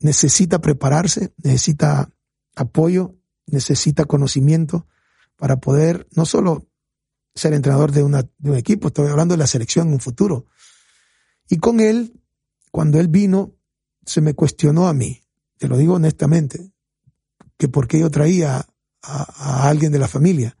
necesita 0.00 0.60
prepararse, 0.60 1.34
necesita 1.42 2.10
apoyo, 2.54 3.16
necesita 3.46 4.06
conocimiento 4.06 4.86
para 5.36 5.56
poder 5.60 6.06
no 6.12 6.24
solo 6.24 6.68
ser 7.34 7.52
entrenador 7.52 7.92
de, 7.92 8.00
de 8.38 8.50
un 8.50 8.56
equipo, 8.56 8.88
estoy 8.88 9.08
hablando 9.08 9.34
de 9.34 9.38
la 9.38 9.46
selección 9.46 9.88
en 9.88 9.94
un 9.94 10.00
futuro. 10.00 10.46
Y 11.50 11.58
con 11.58 11.80
él, 11.80 12.14
cuando 12.76 13.00
él 13.00 13.08
vino, 13.08 13.54
se 14.04 14.20
me 14.20 14.34
cuestionó 14.34 14.86
a 14.86 14.92
mí, 14.92 15.24
te 15.56 15.66
lo 15.66 15.78
digo 15.78 15.94
honestamente, 15.94 16.74
que 17.56 17.68
por 17.68 17.88
qué 17.88 18.00
yo 18.00 18.10
traía 18.10 18.68
a, 19.00 19.66
alguien 19.66 19.92
de 19.92 19.98
la 19.98 20.08
familia. 20.08 20.58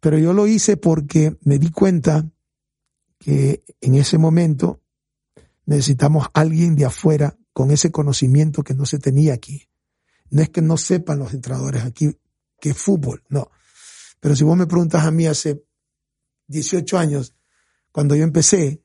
Pero 0.00 0.18
yo 0.18 0.34
lo 0.34 0.46
hice 0.46 0.76
porque 0.76 1.34
me 1.40 1.58
di 1.58 1.70
cuenta 1.70 2.30
que 3.18 3.64
en 3.80 3.94
ese 3.94 4.18
momento 4.18 4.82
necesitamos 5.64 6.26
alguien 6.34 6.76
de 6.76 6.84
afuera 6.84 7.38
con 7.54 7.70
ese 7.70 7.90
conocimiento 7.90 8.62
que 8.62 8.74
no 8.74 8.84
se 8.84 8.98
tenía 8.98 9.32
aquí. 9.32 9.66
No 10.28 10.42
es 10.42 10.50
que 10.50 10.60
no 10.60 10.76
sepan 10.76 11.20
los 11.20 11.32
entrenadores 11.32 11.84
aquí 11.84 12.18
que 12.60 12.68
es 12.68 12.76
fútbol, 12.76 13.24
no. 13.30 13.50
Pero 14.20 14.36
si 14.36 14.44
vos 14.44 14.58
me 14.58 14.66
preguntas 14.66 15.06
a 15.06 15.10
mí 15.10 15.26
hace 15.26 15.64
18 16.48 16.98
años, 16.98 17.34
cuando 17.92 18.14
yo 18.14 18.24
empecé, 18.24 18.83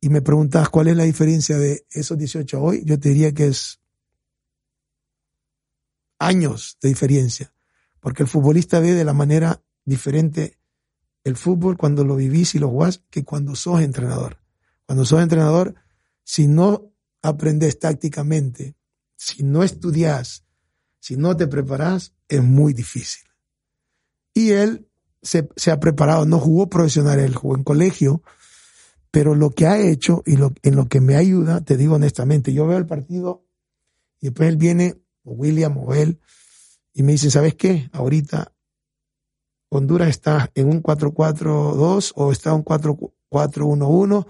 y 0.00 0.08
me 0.08 0.22
preguntas 0.22 0.68
cuál 0.68 0.88
es 0.88 0.96
la 0.96 1.04
diferencia 1.04 1.58
de 1.58 1.86
esos 1.90 2.18
18 2.18 2.56
a 2.56 2.60
hoy, 2.60 2.82
yo 2.84 2.98
te 2.98 3.10
diría 3.10 3.32
que 3.32 3.46
es 3.46 3.80
años 6.18 6.78
de 6.80 6.88
diferencia, 6.88 7.52
porque 8.00 8.22
el 8.22 8.28
futbolista 8.28 8.80
ve 8.80 8.92
de 8.92 9.04
la 9.04 9.12
manera 9.12 9.62
diferente 9.84 10.58
el 11.26 11.36
fútbol 11.36 11.76
cuando 11.76 12.04
lo 12.04 12.14
vivís 12.14 12.54
y 12.54 12.60
lo 12.60 12.68
jugás 12.68 13.02
que 13.10 13.24
cuando 13.24 13.56
sos 13.56 13.80
entrenador. 13.80 14.38
Cuando 14.86 15.04
sos 15.04 15.20
entrenador, 15.20 15.74
si 16.22 16.46
no 16.46 16.92
aprendes 17.20 17.80
tácticamente, 17.80 18.76
si 19.16 19.42
no 19.42 19.64
estudias, 19.64 20.44
si 21.00 21.16
no 21.16 21.36
te 21.36 21.48
preparas, 21.48 22.14
es 22.28 22.44
muy 22.44 22.72
difícil. 22.72 23.24
Y 24.34 24.52
él 24.52 24.88
se, 25.20 25.48
ha 25.72 25.80
preparado, 25.80 26.26
no 26.26 26.38
jugó 26.38 26.68
profesional, 26.68 27.18
él 27.18 27.34
jugó 27.34 27.56
en 27.56 27.64
colegio, 27.64 28.22
pero 29.16 29.34
lo 29.34 29.48
que 29.48 29.66
ha 29.66 29.80
hecho 29.80 30.22
y 30.26 30.36
lo, 30.36 30.52
en 30.62 30.76
lo 30.76 30.88
que 30.88 31.00
me 31.00 31.16
ayuda, 31.16 31.64
te 31.64 31.78
digo 31.78 31.94
honestamente, 31.94 32.52
yo 32.52 32.66
veo 32.66 32.76
el 32.76 32.84
partido 32.84 33.46
y 34.20 34.26
después 34.26 34.50
él 34.50 34.58
viene, 34.58 35.00
o 35.22 35.32
William 35.32 35.74
o 35.78 35.94
él, 35.94 36.20
y 36.92 37.02
me 37.02 37.12
dice, 37.12 37.30
¿sabes 37.30 37.54
qué? 37.54 37.88
Ahorita 37.92 38.52
Honduras 39.70 40.10
está 40.10 40.50
en 40.54 40.68
un 40.68 40.82
4-4-2 40.82 42.12
o 42.14 42.30
está 42.30 42.50
en 42.50 42.56
un 42.56 42.64
4-4-1-1, 42.66 44.26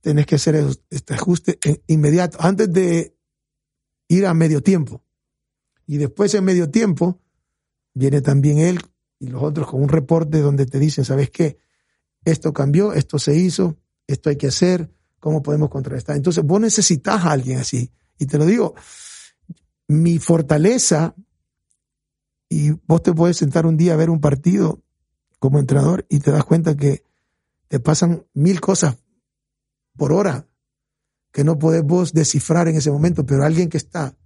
tenés 0.00 0.26
que 0.26 0.34
hacer 0.34 0.66
este 0.90 1.14
ajuste 1.14 1.60
inmediato, 1.86 2.38
antes 2.40 2.72
de 2.72 3.16
ir 4.08 4.26
a 4.26 4.34
medio 4.34 4.64
tiempo. 4.64 5.04
Y 5.86 5.98
después 5.98 6.34
en 6.34 6.42
medio 6.42 6.68
tiempo 6.72 7.20
viene 7.92 8.20
también 8.20 8.58
él 8.58 8.80
y 9.20 9.28
los 9.28 9.44
otros 9.44 9.68
con 9.68 9.80
un 9.80 9.88
reporte 9.88 10.40
donde 10.40 10.66
te 10.66 10.80
dicen, 10.80 11.04
¿sabes 11.04 11.30
qué? 11.30 11.56
Esto 12.24 12.52
cambió, 12.52 12.94
esto 12.94 13.20
se 13.20 13.36
hizo, 13.36 13.78
esto 14.06 14.30
hay 14.30 14.36
que 14.36 14.48
hacer, 14.48 14.90
¿cómo 15.18 15.42
podemos 15.42 15.70
contrarrestar? 15.70 16.16
Entonces 16.16 16.44
vos 16.44 16.60
necesitas 16.60 17.24
a 17.24 17.32
alguien 17.32 17.58
así. 17.58 17.90
Y 18.18 18.26
te 18.26 18.38
lo 18.38 18.46
digo, 18.46 18.74
mi 19.88 20.18
fortaleza, 20.18 21.14
y 22.48 22.70
vos 22.86 23.02
te 23.02 23.12
puedes 23.12 23.36
sentar 23.36 23.66
un 23.66 23.76
día 23.76 23.94
a 23.94 23.96
ver 23.96 24.10
un 24.10 24.20
partido 24.20 24.82
como 25.38 25.58
entrenador 25.58 26.06
y 26.08 26.20
te 26.20 26.30
das 26.30 26.44
cuenta 26.44 26.76
que 26.76 27.02
te 27.68 27.80
pasan 27.80 28.24
mil 28.34 28.60
cosas 28.60 28.96
por 29.96 30.12
hora 30.12 30.46
que 31.32 31.44
no 31.44 31.58
podés 31.58 31.82
vos 31.82 32.12
descifrar 32.12 32.68
en 32.68 32.76
ese 32.76 32.92
momento, 32.92 33.26
pero 33.26 33.44
alguien 33.44 33.68
que 33.68 33.76
está 33.76 34.16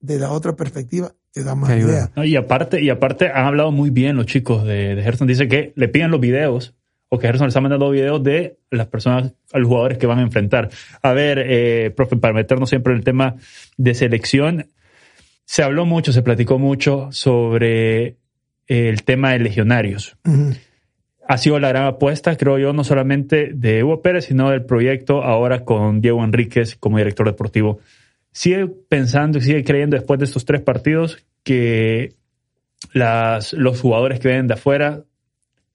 de 0.00 0.18
la 0.18 0.32
otra 0.32 0.56
perspectiva 0.56 1.14
te 1.30 1.44
da 1.44 1.54
más 1.54 1.70
idea. 1.70 2.10
y 2.16 2.34
aparte, 2.34 2.82
y 2.82 2.90
aparte 2.90 3.28
han 3.28 3.46
hablado 3.46 3.70
muy 3.70 3.90
bien 3.90 4.16
los 4.16 4.26
chicos 4.26 4.64
de, 4.64 4.96
de 4.96 5.02
Gerson. 5.02 5.28
Dice 5.28 5.46
que 5.46 5.72
le 5.76 5.88
piden 5.88 6.10
los 6.10 6.20
videos 6.20 6.74
o 7.14 7.18
que 7.18 7.26
Gerson 7.26 7.48
les 7.48 7.56
ha 7.56 7.60
mandado 7.60 7.90
videos 7.90 8.22
de 8.22 8.56
las 8.70 8.86
personas, 8.86 9.34
a 9.52 9.58
los 9.58 9.68
jugadores 9.68 9.98
que 9.98 10.06
van 10.06 10.18
a 10.18 10.22
enfrentar. 10.22 10.70
A 11.02 11.12
ver, 11.12 11.44
eh, 11.46 11.92
profe, 11.94 12.16
para 12.16 12.32
meternos 12.32 12.70
siempre 12.70 12.94
en 12.94 13.00
el 13.00 13.04
tema 13.04 13.36
de 13.76 13.94
selección, 13.94 14.70
se 15.44 15.62
habló 15.62 15.84
mucho, 15.84 16.10
se 16.14 16.22
platicó 16.22 16.58
mucho 16.58 17.08
sobre 17.12 18.16
el 18.66 19.02
tema 19.02 19.32
de 19.32 19.40
legionarios. 19.40 20.16
Ha 21.28 21.36
sido 21.36 21.58
la 21.58 21.68
gran 21.68 21.84
apuesta, 21.84 22.34
creo 22.38 22.58
yo, 22.58 22.72
no 22.72 22.82
solamente 22.82 23.50
de 23.52 23.84
Hugo 23.84 24.00
Pérez, 24.00 24.24
sino 24.24 24.48
del 24.48 24.64
proyecto 24.64 25.22
ahora 25.22 25.66
con 25.66 26.00
Diego 26.00 26.24
Enríquez 26.24 26.76
como 26.76 26.96
director 26.96 27.26
deportivo 27.26 27.80
sigue 28.32 28.66
pensando 28.66 29.36
y 29.38 29.42
sigue 29.42 29.62
creyendo 29.62 29.96
después 29.96 30.18
de 30.18 30.24
estos 30.24 30.46
tres 30.46 30.62
partidos 30.62 31.22
que 31.44 32.14
las, 32.94 33.52
los 33.52 33.80
jugadores 33.80 34.18
que 34.20 34.28
vienen 34.28 34.48
de 34.48 34.54
afuera 34.54 35.04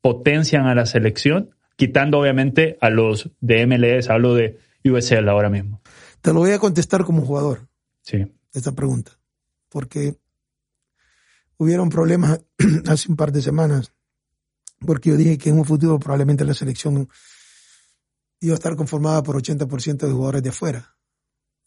potencian 0.01 0.67
a 0.67 0.75
la 0.75 0.85
selección, 0.85 1.51
quitando 1.75 2.19
obviamente 2.19 2.77
a 2.81 2.89
los 2.89 3.31
de 3.39 3.65
MLS, 3.67 4.09
hablo 4.09 4.33
de 4.33 4.59
USL 4.83 5.27
ahora 5.29 5.49
mismo. 5.49 5.81
Te 6.21 6.33
lo 6.33 6.39
voy 6.39 6.51
a 6.51 6.59
contestar 6.59 7.03
como 7.03 7.25
jugador. 7.25 7.67
Sí. 8.01 8.25
Esta 8.53 8.71
pregunta. 8.73 9.11
Porque 9.69 10.15
hubieron 11.57 11.89
problemas 11.89 12.41
hace 12.87 13.09
un 13.09 13.15
par 13.15 13.31
de 13.31 13.41
semanas, 13.41 13.93
porque 14.79 15.09
yo 15.09 15.17
dije 15.17 15.37
que 15.37 15.49
en 15.49 15.59
un 15.59 15.65
futuro 15.65 15.99
probablemente 15.99 16.45
la 16.45 16.53
selección 16.53 17.09
iba 18.39 18.53
a 18.53 18.55
estar 18.55 18.75
conformada 18.75 19.23
por 19.23 19.35
80% 19.35 19.97
de 19.97 20.11
jugadores 20.11 20.43
de 20.43 20.49
afuera. 20.49 20.95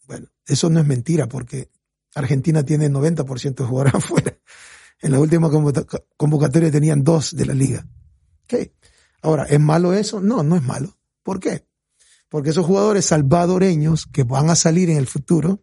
Bueno, 0.07 0.27
eso 0.45 0.69
no 0.69 0.79
es 0.79 0.85
mentira 0.85 1.27
porque 1.27 1.69
Argentina 2.15 2.63
tiene 2.63 2.89
90% 2.89 3.55
de 3.55 3.63
jugadores 3.63 3.95
afuera. 4.03 4.37
En 5.01 5.11
la 5.11 5.19
última 5.19 5.49
convocatoria 6.17 6.71
tenían 6.71 7.03
dos 7.03 7.35
de 7.35 7.45
la 7.45 7.53
liga. 7.53 7.85
Ahora, 9.21 9.43
¿es 9.43 9.59
malo 9.59 9.93
eso? 9.93 10.19
No, 10.19 10.43
no 10.43 10.55
es 10.55 10.63
malo. 10.63 10.97
¿Por 11.23 11.39
qué? 11.39 11.67
Porque 12.29 12.49
esos 12.49 12.65
jugadores 12.65 13.05
salvadoreños 13.05 14.07
que 14.07 14.23
van 14.23 14.49
a 14.49 14.55
salir 14.55 14.89
en 14.89 14.97
el 14.97 15.07
futuro, 15.07 15.61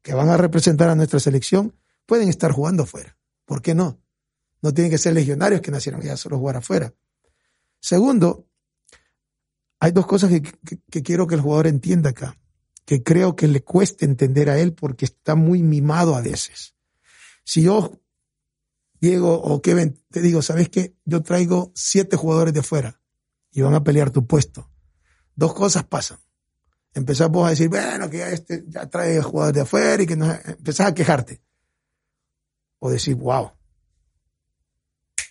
que 0.00 0.14
van 0.14 0.28
a 0.28 0.36
representar 0.36 0.88
a 0.88 0.94
nuestra 0.94 1.20
selección, 1.20 1.76
pueden 2.06 2.28
estar 2.28 2.52
jugando 2.52 2.84
afuera. 2.84 3.16
¿Por 3.44 3.62
qué 3.62 3.74
no? 3.74 4.00
No 4.62 4.72
tienen 4.72 4.90
que 4.90 4.98
ser 4.98 5.12
legionarios 5.12 5.60
que 5.60 5.70
nacieron 5.70 6.00
ya 6.00 6.16
solo 6.16 6.38
jugar 6.38 6.56
afuera. 6.56 6.94
Segundo, 7.80 8.46
hay 9.80 9.90
dos 9.90 10.06
cosas 10.06 10.30
que, 10.30 11.02
quiero 11.02 11.26
que 11.26 11.34
el 11.34 11.40
jugador 11.40 11.66
entienda 11.66 12.10
acá, 12.10 12.38
que 12.84 13.02
creo 13.02 13.34
que 13.34 13.48
le 13.48 13.64
cueste 13.64 14.04
entender 14.04 14.48
a 14.48 14.58
él 14.60 14.74
porque 14.74 15.04
está 15.04 15.34
muy 15.34 15.64
mimado 15.64 16.14
a 16.14 16.20
veces. 16.20 16.76
Si 17.42 17.62
yo, 17.62 18.00
Diego 19.02 19.34
o 19.34 19.60
Kevin, 19.60 20.00
te 20.12 20.20
digo, 20.20 20.42
¿sabes 20.42 20.68
qué? 20.68 20.94
Yo 21.04 21.24
traigo 21.24 21.72
siete 21.74 22.16
jugadores 22.16 22.54
de 22.54 22.60
afuera 22.60 23.00
y 23.50 23.60
van 23.60 23.74
a 23.74 23.82
pelear 23.82 24.12
tu 24.12 24.28
puesto. 24.28 24.70
Dos 25.34 25.54
cosas 25.54 25.82
pasan. 25.82 26.20
Empezás 26.94 27.28
vos 27.28 27.44
a 27.44 27.50
decir, 27.50 27.68
bueno, 27.68 28.08
que 28.08 28.18
ya, 28.18 28.28
este, 28.30 28.62
ya 28.68 28.88
trae 28.88 29.20
jugadores 29.20 29.56
de 29.56 29.60
afuera 29.62 30.00
y 30.04 30.06
que 30.06 30.14
no, 30.14 30.30
empezás 30.30 30.86
a 30.86 30.94
quejarte. 30.94 31.42
O 32.78 32.90
decir, 32.90 33.16
wow, 33.16 33.50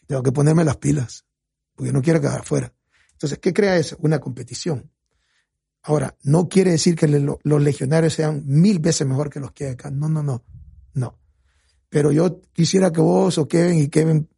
tengo 0.06 0.22
que 0.22 0.34
ponerme 0.34 0.66
las 0.66 0.76
pilas, 0.76 1.26
porque 1.74 1.94
no 1.94 2.02
quiero 2.02 2.20
quedar 2.20 2.42
afuera. 2.42 2.74
Entonces, 3.14 3.40
¿qué 3.40 3.54
crea 3.54 3.78
eso? 3.78 3.96
Una 4.02 4.20
competición. 4.20 4.92
Ahora, 5.82 6.18
no 6.24 6.50
quiere 6.50 6.72
decir 6.72 6.98
que 6.98 7.08
los 7.08 7.62
legionarios 7.62 8.16
sean 8.16 8.44
mil 8.46 8.80
veces 8.80 9.08
mejor 9.08 9.30
que 9.30 9.40
los 9.40 9.54
que 9.54 9.68
hay 9.68 9.72
acá. 9.72 9.92
No, 9.92 10.10
no, 10.10 10.22
no. 10.22 10.44
No. 10.94 11.21
Pero 11.92 12.14
yo 12.14 12.40
quisiera 12.54 12.90
que 12.94 13.02
vos 13.02 13.38
o 13.38 13.50
Kevin 13.50 13.80
y 13.80 13.90
Kevin 13.90 14.30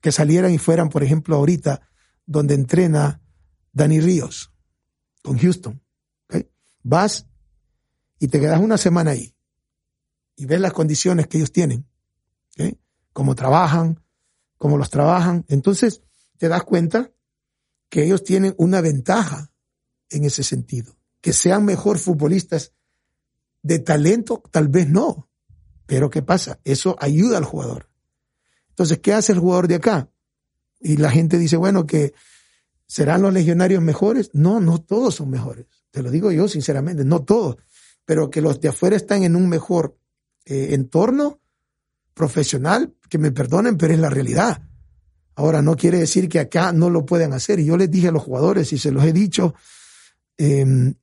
que 0.00 0.12
salieran 0.12 0.52
y 0.52 0.58
fueran, 0.58 0.88
por 0.88 1.02
ejemplo, 1.02 1.34
ahorita, 1.34 1.88
donde 2.24 2.54
entrena 2.54 3.20
Dani 3.72 4.00
Ríos 4.00 4.52
con 5.22 5.38
Houston. 5.38 5.82
Vas 6.84 7.26
y 8.20 8.28
te 8.28 8.38
quedas 8.38 8.60
una 8.60 8.78
semana 8.78 9.10
ahí 9.10 9.34
y 10.36 10.46
ves 10.46 10.60
las 10.60 10.72
condiciones 10.72 11.26
que 11.26 11.38
ellos 11.38 11.50
tienen, 11.50 11.84
cómo 13.12 13.34
trabajan, 13.34 14.00
como 14.56 14.78
los 14.78 14.88
trabajan, 14.88 15.44
entonces 15.48 16.02
te 16.38 16.48
das 16.48 16.62
cuenta 16.62 17.10
que 17.88 18.04
ellos 18.04 18.22
tienen 18.22 18.54
una 18.56 18.80
ventaja 18.80 19.50
en 20.10 20.24
ese 20.24 20.44
sentido. 20.44 20.96
Que 21.20 21.32
sean 21.32 21.64
mejor 21.64 21.98
futbolistas 21.98 22.72
de 23.62 23.80
talento, 23.80 24.42
tal 24.50 24.68
vez 24.68 24.88
no. 24.88 25.28
Pero 25.92 26.08
¿qué 26.08 26.22
pasa? 26.22 26.58
Eso 26.64 26.96
ayuda 27.00 27.36
al 27.36 27.44
jugador. 27.44 27.90
Entonces, 28.70 29.00
¿qué 29.00 29.12
hace 29.12 29.32
el 29.32 29.40
jugador 29.40 29.68
de 29.68 29.74
acá? 29.74 30.08
Y 30.80 30.96
la 30.96 31.10
gente 31.10 31.36
dice, 31.36 31.58
bueno, 31.58 31.84
que 31.84 32.14
serán 32.86 33.20
los 33.20 33.34
legionarios 33.34 33.82
mejores. 33.82 34.30
No, 34.32 34.58
no 34.58 34.80
todos 34.80 35.16
son 35.16 35.28
mejores. 35.28 35.66
Te 35.90 36.02
lo 36.02 36.10
digo 36.10 36.32
yo 36.32 36.48
sinceramente, 36.48 37.04
no 37.04 37.24
todos. 37.24 37.56
Pero 38.06 38.30
que 38.30 38.40
los 38.40 38.58
de 38.58 38.70
afuera 38.70 38.96
están 38.96 39.22
en 39.22 39.36
un 39.36 39.50
mejor 39.50 39.98
eh, 40.46 40.68
entorno 40.70 41.42
profesional, 42.14 42.94
que 43.10 43.18
me 43.18 43.30
perdonen, 43.30 43.76
pero 43.76 43.92
es 43.92 44.00
la 44.00 44.08
realidad. 44.08 44.62
Ahora, 45.34 45.60
no 45.60 45.76
quiere 45.76 45.98
decir 45.98 46.26
que 46.30 46.38
acá 46.38 46.72
no 46.72 46.88
lo 46.88 47.04
puedan 47.04 47.34
hacer. 47.34 47.60
Y 47.60 47.66
yo 47.66 47.76
les 47.76 47.90
dije 47.90 48.08
a 48.08 48.12
los 48.12 48.22
jugadores, 48.22 48.72
y 48.72 48.78
se 48.78 48.92
los 48.92 49.04
he 49.04 49.12
dicho, 49.12 49.52
em, 50.38 50.94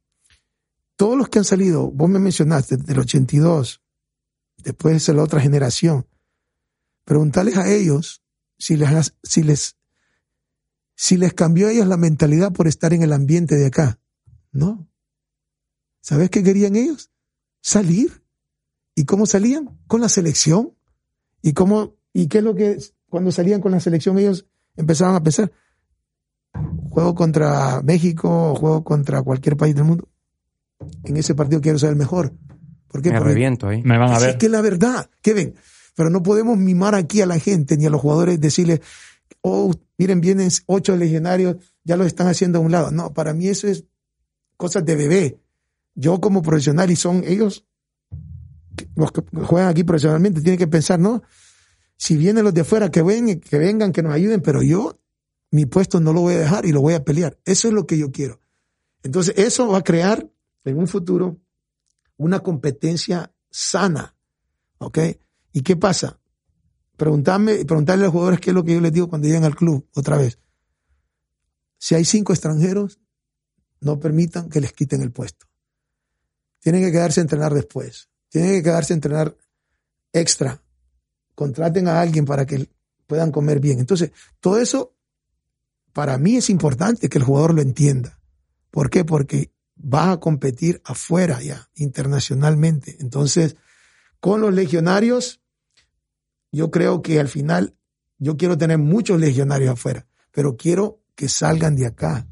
todos 0.96 1.16
los 1.16 1.30
que 1.30 1.38
han 1.38 1.46
salido, 1.46 1.92
vos 1.92 2.10
me 2.10 2.18
mencionaste, 2.18 2.78
del 2.78 2.98
82, 2.98 3.84
después 4.64 5.06
de 5.06 5.14
la 5.14 5.24
otra 5.24 5.40
generación, 5.40 6.08
preguntarles 7.06 7.58
a 7.58 7.72
ellos 7.72 8.22
si 8.58 8.78
les, 8.78 9.14
si 9.24 9.44
les, 9.44 9.78
si 10.96 11.18
les 11.18 11.34
cambió 11.34 11.68
a 11.68 11.72
ellos 11.72 11.88
la 11.88 11.98
mentalidad 11.98 12.52
por 12.52 12.68
estar 12.68 12.94
en 12.94 13.04
el 13.04 13.14
ambiente 13.14 13.56
de 13.56 13.68
acá. 13.68 14.00
No. 14.52 14.90
¿Sabes 16.02 16.30
qué 16.30 16.44
querían 16.44 16.76
ellos? 16.76 17.12
Salir. 17.62 18.24
¿Y 18.96 19.06
cómo 19.06 19.26
salían? 19.26 19.80
Con 19.88 20.02
la 20.02 20.10
selección. 20.10 20.76
¿Y 21.42 21.54
cómo, 21.54 21.96
y 22.14 22.28
qué 22.28 22.40
es 22.40 22.44
lo 22.44 22.56
que, 22.56 22.78
cuando 23.10 23.32
salían 23.32 23.62
con 23.62 23.72
la 23.72 23.80
selección 23.80 24.20
ellos 24.20 24.46
empezaban 24.76 25.16
a 25.16 25.24
pensar, 25.24 25.52
juego 26.90 27.16
contra 27.16 27.82
México, 27.82 28.56
juego 28.56 28.84
contra 28.84 29.22
cualquier 29.22 29.58
país 29.58 29.76
del 29.76 29.86
mundo. 29.86 30.08
En 31.04 31.18
ese 31.18 31.36
partido 31.36 31.62
quiero 31.62 31.80
ser 31.80 31.90
el 31.90 31.96
mejor. 31.96 32.34
¿Por 32.90 33.02
qué? 33.02 33.12
Me 33.12 33.20
reviento 33.20 33.68
ahí. 33.68 33.82
Me 33.84 33.98
van 33.98 34.12
a 34.12 34.20
ver. 34.20 34.32
Es 34.32 34.36
que 34.36 34.50
la 34.50 34.62
verdad. 34.62 35.10
¿Qué 35.22 35.34
ven? 35.34 35.56
Pero 35.96 36.10
no 36.10 36.24
podemos 36.24 36.58
mimar 36.58 36.96
aquí 36.96 37.22
a 37.22 37.26
la 37.26 37.40
gente 37.40 37.78
ni 37.78 37.86
a 37.86 37.90
los 37.90 38.02
jugadores 38.02 38.40
decirles, 38.40 38.82
oh, 39.42 39.74
miren, 39.98 40.22
vienen 40.22 40.50
ocho 40.66 40.96
legionarios, 40.96 41.58
ya 41.84 41.98
los 41.98 42.08
están 42.08 42.28
haciendo 42.28 42.60
a 42.60 42.62
un 42.62 42.72
lado. 42.72 42.92
No, 42.92 43.14
para 43.14 43.34
mí 43.34 43.48
eso 43.48 43.68
es 43.68 43.86
cosas 44.58 44.86
de 44.86 44.96
bebé. 44.96 45.40
Yo 45.96 46.20
como 46.22 46.42
profesional 46.42 46.90
y 46.92 46.96
son 46.96 47.24
ellos 47.26 47.66
los 48.96 49.12
que 49.12 49.22
juegan 49.44 49.70
aquí 49.70 49.84
profesionalmente, 49.84 50.42
tienen 50.42 50.58
que 50.58 50.68
pensar, 50.68 51.00
¿no? 51.00 51.24
Si 51.98 52.16
vienen 52.16 52.44
los 52.44 52.54
de 52.54 52.62
afuera, 52.62 52.90
que, 52.90 53.02
ven, 53.02 53.40
que 53.40 53.58
vengan, 53.58 53.92
que 53.92 54.02
nos 54.02 54.14
ayuden, 54.14 54.42
pero 54.42 54.62
yo 54.62 55.00
mi 55.52 55.66
puesto 55.66 56.00
no 56.00 56.14
lo 56.14 56.22
voy 56.22 56.36
a 56.36 56.40
dejar 56.40 56.66
y 56.66 56.72
lo 56.72 56.82
voy 56.82 56.94
a 56.94 57.04
pelear. 57.04 57.38
Eso 57.44 57.68
es 57.68 57.74
lo 57.74 57.86
que 57.86 57.98
yo 57.98 58.12
quiero. 58.12 58.40
Entonces, 59.04 59.34
eso 59.38 59.68
va 59.68 59.80
a 59.80 59.84
crear 59.84 60.30
en 60.64 60.78
un 60.78 60.88
futuro 60.88 61.38
una 62.20 62.42
competencia 62.42 63.34
sana. 63.50 64.16
¿Ok? 64.78 65.00
¿Y 65.54 65.62
qué 65.62 65.76
pasa? 65.76 66.20
Preguntarme, 66.96 67.66
preguntarle 67.66 68.04
a 68.04 68.08
los 68.08 68.12
jugadores 68.12 68.40
qué 68.40 68.52
es 68.52 68.54
lo 68.54 68.64
que 68.64 68.74
yo 68.74 68.82
les 68.82 68.94
digo 68.94 69.10
cuando 69.10 69.28
llegan 69.28 69.46
al 69.46 69.56
club, 69.56 69.88
otra 69.96 70.18
vez. 70.18 70.38
Si 71.78 71.96
hay 71.96 72.04
cinco 72.04 72.34
extranjeros, 72.34 73.00
no 73.80 74.00
permitan 74.00 74.50
que 74.50 74.60
les 74.60 74.74
quiten 74.74 75.02
el 75.02 75.12
puesto. 75.12 75.48
Tienen 76.60 76.84
que 76.84 76.92
quedarse 76.92 77.22
a 77.22 77.24
entrenar 77.24 77.54
después. 77.54 78.10
Tienen 78.28 78.52
que 78.52 78.64
quedarse 78.64 78.94
a 78.94 78.96
entrenar 78.96 79.38
extra. 80.12 80.62
Contraten 81.36 81.88
a 81.88 82.02
alguien 82.02 82.26
para 82.26 82.46
que 82.46 82.70
puedan 83.08 83.32
comer 83.32 83.62
bien. 83.62 83.80
Entonces, 83.80 84.12
todo 84.42 84.60
eso 84.60 84.94
para 85.94 86.18
mí 86.18 86.36
es 86.36 86.50
importante 86.50 87.08
que 87.08 87.18
el 87.18 87.24
jugador 87.24 87.54
lo 87.54 87.62
entienda. 87.62 88.20
¿Por 88.72 88.90
qué? 88.90 89.06
Porque 89.06 89.54
va 89.82 90.12
a 90.12 90.20
competir 90.20 90.82
afuera 90.86 91.42
ya, 91.42 91.70
internacionalmente. 91.76 92.98
Entonces, 93.00 93.56
con 94.20 94.42
los 94.42 94.54
legionarios, 94.54 95.42
yo 96.52 96.72
creo 96.72 97.02
que 97.02 97.20
al 97.20 97.28
final, 97.28 97.76
yo 98.18 98.38
quiero 98.38 98.58
tener 98.58 98.78
muchos 98.78 99.20
legionarios 99.20 99.72
afuera, 99.72 100.08
pero 100.32 100.58
quiero 100.58 101.02
que 101.16 101.30
salgan 101.30 101.76
de 101.76 101.88
acá. 101.88 102.28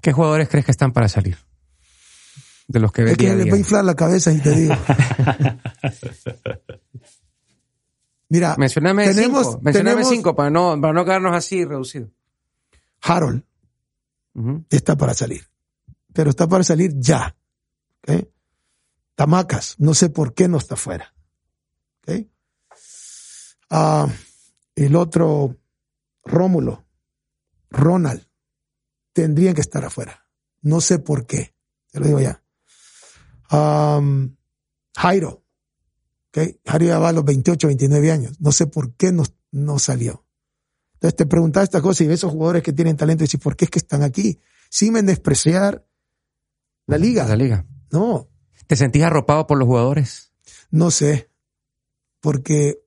¿Qué 0.00 0.12
jugadores 0.12 0.48
crees 0.48 0.66
que 0.66 0.72
están 0.72 0.92
para 0.92 1.08
salir? 1.08 1.38
de 2.66 2.80
los 2.80 2.92
que 2.92 3.02
Es 3.02 3.16
que 3.16 3.34
les 3.34 3.50
va 3.50 3.56
a 3.56 3.58
inflar 3.58 3.84
la 3.84 3.94
cabeza 3.94 4.32
y 4.32 4.38
te 4.38 4.50
digo. 4.50 4.74
Mira, 8.28 8.56
mencioname 8.58 9.06
tenemos, 9.08 9.46
cinco, 9.46 9.60
mencioname 9.62 10.04
cinco 10.04 10.34
para 10.34 10.50
no, 10.50 10.80
para 10.80 10.92
no 10.92 11.04
quedarnos 11.04 11.36
así 11.36 11.64
reducidos. 11.64 12.10
Harold 13.02 13.44
está 14.70 14.96
para 14.96 15.14
salir, 15.14 15.42
pero 16.14 16.30
está 16.30 16.48
para 16.48 16.64
salir 16.64 16.94
ya. 16.96 17.36
Tamacas, 19.14 19.76
no 19.78 19.94
sé 19.94 20.08
por 20.08 20.34
qué 20.34 20.48
no 20.48 20.56
está 20.56 20.76
fuera. 20.76 21.14
Ah, 23.70 24.06
el 24.76 24.94
otro, 24.94 25.56
Rómulo, 26.24 26.86
Ronald, 27.70 28.24
tendrían 29.12 29.54
que 29.54 29.62
estar 29.62 29.84
afuera. 29.84 30.28
No 30.62 30.80
sé 30.80 31.00
por 31.00 31.26
qué, 31.26 31.54
te 31.90 31.98
lo 31.98 32.06
digo 32.06 32.20
ya. 32.20 32.42
Um, 33.50 34.36
Jairo, 34.96 35.44
okay. 36.28 36.60
Jairo 36.64 36.86
ya 36.86 36.98
va 36.98 37.08
a 37.08 37.12
los 37.12 37.24
28, 37.24 37.66
29 37.66 38.12
años. 38.12 38.40
No 38.40 38.52
sé 38.52 38.66
por 38.66 38.94
qué 38.94 39.12
no, 39.12 39.78
salió. 39.78 40.24
Entonces 40.94 41.16
te 41.16 41.26
preguntaba 41.26 41.64
esta 41.64 41.82
cosa 41.82 42.04
y 42.04 42.06
ves 42.06 42.20
esos 42.20 42.32
jugadores 42.32 42.62
que 42.62 42.72
tienen 42.72 42.96
talento 42.96 43.24
y 43.24 43.26
dices, 43.26 43.40
¿por 43.40 43.56
qué 43.56 43.64
es 43.64 43.70
que 43.70 43.80
están 43.80 44.02
aquí? 44.02 44.40
Sin 44.70 44.94
despreciar 45.04 45.84
la 46.86 46.98
liga. 46.98 47.26
La 47.26 47.36
liga. 47.36 47.66
No. 47.90 48.28
¿Te 48.66 48.76
sentís 48.76 49.02
arropado 49.02 49.46
por 49.46 49.58
los 49.58 49.66
jugadores? 49.66 50.32
No 50.70 50.90
sé. 50.90 51.30
Porque 52.20 52.80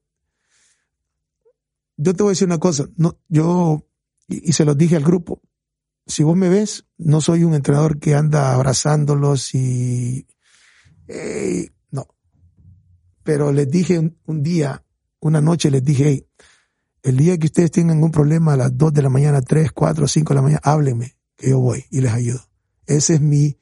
yo 1.98 2.14
te 2.14 2.24
voy 2.24 2.32
a 2.32 2.34
decir 2.34 2.48
una 2.48 2.60
cosa. 2.60 2.88
No, 2.96 3.20
yo, 3.28 3.88
y, 4.28 4.50
y 4.50 4.54
se 4.54 4.66
los 4.66 4.78
dije 4.78 4.96
al 4.96 5.04
grupo, 5.04 5.42
si 6.08 6.24
vos 6.24 6.36
me 6.36 6.50
ves, 6.50 6.86
no 6.98 7.22
soy 7.22 7.44
un 7.44 7.54
entrenador 7.54 8.00
que 8.00 8.16
anda 8.16 8.54
abrazándolos 8.54 9.54
y 9.54 10.26
no. 11.92 12.08
Pero 13.24 13.52
les 13.52 13.70
dije 13.70 14.00
un, 14.26 14.44
día, 14.44 14.84
una 15.20 15.42
noche 15.42 15.70
les 15.70 15.84
dije, 15.84 16.28
el 17.04 17.18
día 17.18 17.38
que 17.38 17.48
ustedes 17.48 17.72
tengan 17.72 18.02
un 18.04 18.12
problema 18.12 18.54
a 18.54 18.58
las 18.58 18.78
2 18.78 18.94
de 18.94 19.02
la 19.02 19.10
mañana, 19.10 19.42
3, 19.42 19.72
4, 19.72 20.08
5 20.08 20.30
de 20.30 20.36
la 20.36 20.42
mañana, 20.42 20.62
háblenme, 20.64 21.18
que 21.36 21.50
yo 21.50 21.60
voy 21.60 21.86
y 21.92 22.02
les 22.02 22.12
ayudo. 22.12 22.42
Esa 22.86 23.14
es 23.14 23.22
mi, 23.22 23.60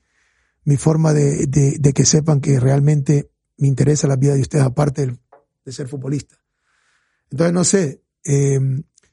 mi 0.66 0.78
forma 0.78 1.14
de, 1.14 1.46
de, 1.48 1.94
que 1.94 2.06
sepan 2.06 2.42
que 2.42 2.60
realmente 2.60 3.32
me 3.58 3.68
interesa 3.68 4.08
la 4.08 4.16
vida 4.16 4.34
de 4.34 4.42
ustedes, 4.42 4.66
aparte 4.66 5.18
de, 5.64 5.72
ser 5.72 5.88
futbolista. 5.88 6.36
Entonces 7.32 7.54
no 7.54 7.64
sé 7.64 8.04
eh, 8.24 8.60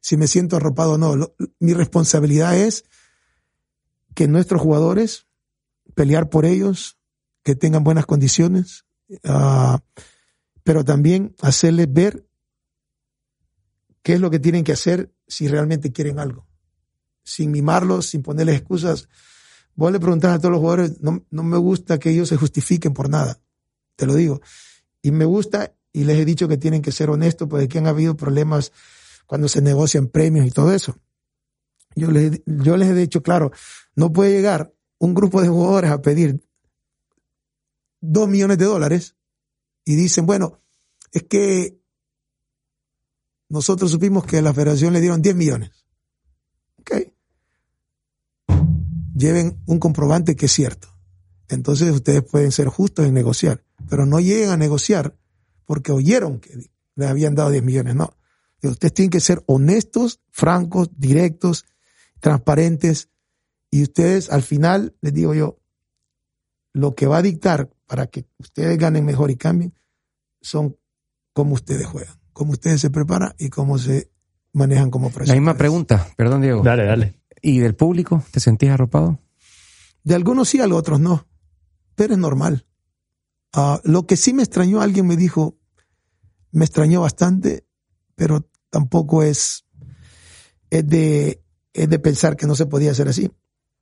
si 0.01 0.17
me 0.17 0.27
siento 0.27 0.57
arropado 0.57 0.95
o 0.95 0.99
no. 0.99 1.35
Mi 1.61 1.75
responsabilidad 1.75 2.57
es 2.57 2.85
que 4.15 4.29
nuestros 4.29 4.61
jugadores, 4.61 5.27
pelear 5.95 6.29
por 6.29 6.45
ellos, 6.45 6.99
que 7.43 7.55
tengan 7.55 7.85
buenas 7.85 8.07
condiciones, 8.07 8.85
ah, 9.25 9.83
pero 10.62 10.85
también 10.85 11.35
hacerles 11.41 11.93
ver 11.93 12.27
qué 14.03 14.15
es 14.15 14.21
lo 14.21 14.31
que 14.31 14.38
tienen 14.38 14.65
que 14.65 14.73
hacer 14.73 15.12
si 15.27 15.49
realmente 15.49 15.93
quieren 15.93 16.19
algo. 16.19 16.47
Sin 17.25 17.51
mimarlos, 17.51 18.07
sin 18.07 18.23
ponerles 18.23 18.57
excusas. 18.57 19.09
Vos 19.75 19.93
le 19.93 20.01
preguntás 20.01 20.35
a 20.35 20.39
todos 20.39 20.53
los 20.53 20.61
jugadores, 20.61 21.01
no, 21.01 21.25
no 21.31 21.43
me 21.43 21.57
gusta 21.57 21.99
que 21.99 22.11
ellos 22.11 22.29
se 22.29 22.37
justifiquen 22.37 22.93
por 22.93 23.09
nada. 23.09 23.41
Te 23.97 24.07
lo 24.07 24.15
digo. 24.15 24.41
Y 25.01 25.11
me 25.11 25.25
gusta, 25.25 25.75
y 25.93 26.05
les 26.05 26.19
he 26.19 26.25
dicho 26.25 26.49
que 26.49 26.57
tienen 26.57 26.83
que 26.83 26.93
ser 26.93 27.11
honestos, 27.11 27.49
porque 27.49 27.65
aquí 27.65 27.79
han 27.79 27.87
habido 27.87 28.17
problemas 28.17 28.73
cuando 29.27 29.49
se 29.49 29.63
negocian 29.63 30.09
premios 30.09 30.47
y 30.47 30.51
todo 30.51 30.73
eso. 30.73 30.97
Yo 31.95 32.11
les, 32.11 32.41
he 32.47 32.95
dicho, 32.95 33.23
claro, 33.23 33.53
no 33.95 34.13
puede 34.13 34.33
llegar 34.33 34.75
un 34.99 35.15
grupo 35.15 35.43
de 35.43 35.49
jugadores 35.49 35.91
a 35.91 36.01
pedir 36.01 36.43
dos 38.01 38.29
millones 38.29 38.59
de 38.59 38.65
dólares 38.65 39.17
y 39.85 39.95
dicen, 39.97 40.27
bueno, 40.27 40.61
es 41.13 41.25
que 41.25 41.79
nosotros 43.49 43.91
supimos 43.91 44.25
que 44.25 44.41
la 44.41 44.55
federación 44.55 44.93
le 44.93 45.01
dieron 45.01 45.21
10 45.21 45.37
millones. 45.37 45.71
Ok. 46.79 47.12
Lleven 49.23 49.63
un 49.67 49.79
comprobante 49.79 50.35
que 50.35 50.47
es 50.47 50.53
cierto. 50.53 50.89
Entonces 51.49 51.93
ustedes 51.93 52.25
pueden 52.25 52.51
ser 52.51 52.67
justos 52.67 53.07
en 53.07 53.15
negociar, 53.15 53.63
pero 53.89 54.05
no 54.05 54.19
lleguen 54.19 54.51
a 54.51 54.57
negociar 54.57 55.17
porque 55.65 55.93
oyeron 55.93 56.41
que 56.41 56.59
les 56.97 57.09
habían 57.09 57.37
dado 57.37 57.51
10 57.51 57.63
millones. 57.63 57.95
No. 57.95 58.17
Ustedes 58.65 58.93
tienen 58.95 59.11
que 59.11 59.21
ser 59.21 59.41
honestos, 59.47 60.21
francos, 60.33 60.91
directos, 60.97 61.67
transparentes. 62.19 63.11
Y 63.71 63.85
ustedes, 63.85 64.29
al 64.29 64.43
final, 64.43 64.97
les 65.01 65.15
digo 65.15 65.35
yo, 65.35 65.61
lo 66.73 66.97
que 66.97 67.07
va 67.07 67.19
a 67.19 67.23
dictar 67.23 67.71
para 67.87 68.09
que 68.09 68.27
ustedes 68.39 68.77
ganen 68.77 69.05
mejor 69.05 69.31
y 69.31 69.37
cambien 69.37 69.73
son 70.41 70.77
cómo 71.33 71.55
ustedes 71.55 71.87
juegan, 71.87 72.17
cómo 72.33 72.51
ustedes 72.51 72.81
se 72.81 72.91
preparan 72.91 73.35
y 73.39 73.51
cómo 73.51 73.79
se 73.79 74.11
manejan 74.53 74.91
como 74.91 75.07
La 75.07 75.13
profesionales. 75.13 75.41
misma 75.41 75.57
pregunta, 75.57 76.09
perdón 76.17 76.41
Diego. 76.41 76.63
Dale, 76.65 76.85
dale. 76.85 77.22
¿Y 77.43 77.59
del 77.59 77.75
público? 77.75 78.25
¿Te 78.31 78.41
sentías 78.41 78.75
arropado? 78.75 79.19
De 80.05 80.15
algunos 80.15 80.49
sí, 80.49 80.61
a 80.61 80.67
los 80.67 80.79
otros 80.79 81.01
no. 81.01 81.27
Pero 81.97 82.15
es 82.15 82.19
normal. 82.19 82.67
Ah, 83.53 83.81
lo 83.85 84.07
que 84.07 84.17
sí 84.17 84.33
me 84.33 84.43
extrañó, 84.43 84.81
alguien 84.81 85.07
me 85.07 85.17
dijo, 85.17 85.59
me 86.53 86.65
extrañó 86.65 87.03
bastante, 87.03 87.67
pero 88.15 88.49
tampoco 88.71 89.23
es, 89.23 89.67
es 90.71 90.87
de, 90.87 91.43
es 91.75 91.89
de 91.91 91.99
pensar 91.99 92.37
que 92.37 92.47
no 92.47 92.55
se 92.55 92.67
podía 92.67 92.93
hacer 92.93 93.09
así. 93.09 93.31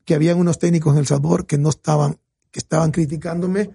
Que 0.05 0.15
habían 0.15 0.39
unos 0.39 0.59
técnicos 0.59 0.95
en 0.95 1.01
El 1.01 1.07
Salvador 1.07 1.47
que 1.47 1.59
no 1.59 1.69
estaban, 1.69 2.19
que 2.51 2.59
estaban 2.59 2.91
criticándome 2.91 3.71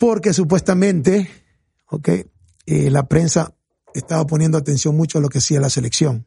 porque 0.00 0.32
supuestamente, 0.32 1.28
ok, 1.88 2.08
eh, 2.08 2.90
la 2.90 3.06
prensa 3.06 3.54
estaba 3.92 4.26
poniendo 4.26 4.56
atención 4.56 4.96
mucho 4.96 5.18
a 5.18 5.20
lo 5.20 5.28
que 5.28 5.38
hacía 5.38 5.60
la 5.60 5.68
selección. 5.68 6.26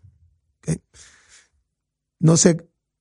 ok. 0.59 0.77
No 2.23 2.37
sé 2.37 2.55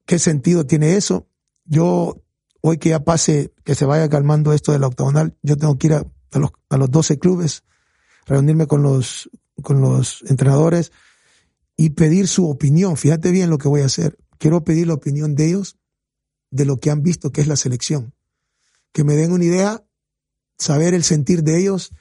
qué 0.04 0.18
sentido 0.18 0.66
tiene 0.66 0.96
eso. 0.96 1.28
Yo, 1.64 2.24
hoy 2.61 2.78
que 2.78 2.88
ya 2.88 3.04
pase, 3.04 3.54
que 3.64 3.76
se 3.76 3.85
vaya 3.85 4.08
calmando 4.08 4.52
esto 4.52 4.72
de 4.72 4.80
la 4.80 4.88
octagonal, 4.88 5.38
yo 5.42 5.56
tengo 5.56 5.78
que 5.78 5.87
ir 5.87 5.92
a, 5.94 6.04
los, 6.32 6.50
a 6.68 6.76
los 6.76 6.90
12 6.90 7.20
clubes, 7.20 7.62
reunirme 8.26 8.66
con 8.66 8.82
los, 8.82 9.30
con 9.62 9.80
los 9.80 10.24
entrenadores 10.26 10.90
y 11.76 11.90
pedir 11.90 12.26
su 12.26 12.50
opinión. 12.50 12.96
Fíjate 12.96 13.30
bien 13.30 13.48
lo 13.48 13.58
que 13.58 13.68
voy 13.68 13.82
a 13.82 13.87
hacer. 13.87 14.18
Quiero 14.38 14.64
pedir 14.64 14.88
la 14.88 14.94
opinión 14.94 15.37
de 15.37 15.50
ellos 15.50 15.78
de 16.50 16.64
lo 16.64 16.80
que 16.80 16.90
han 16.90 17.04
visto 17.04 17.30
que 17.30 17.42
es 17.42 17.46
la 17.46 17.54
selección. 17.54 18.14
Que 18.90 19.04
me 19.04 19.14
den 19.14 19.30
una 19.30 19.44
idea, 19.44 19.85
saber 20.58 20.94
el 20.94 21.04
sentir 21.04 21.44
de 21.44 21.61
ellos, 21.61 21.92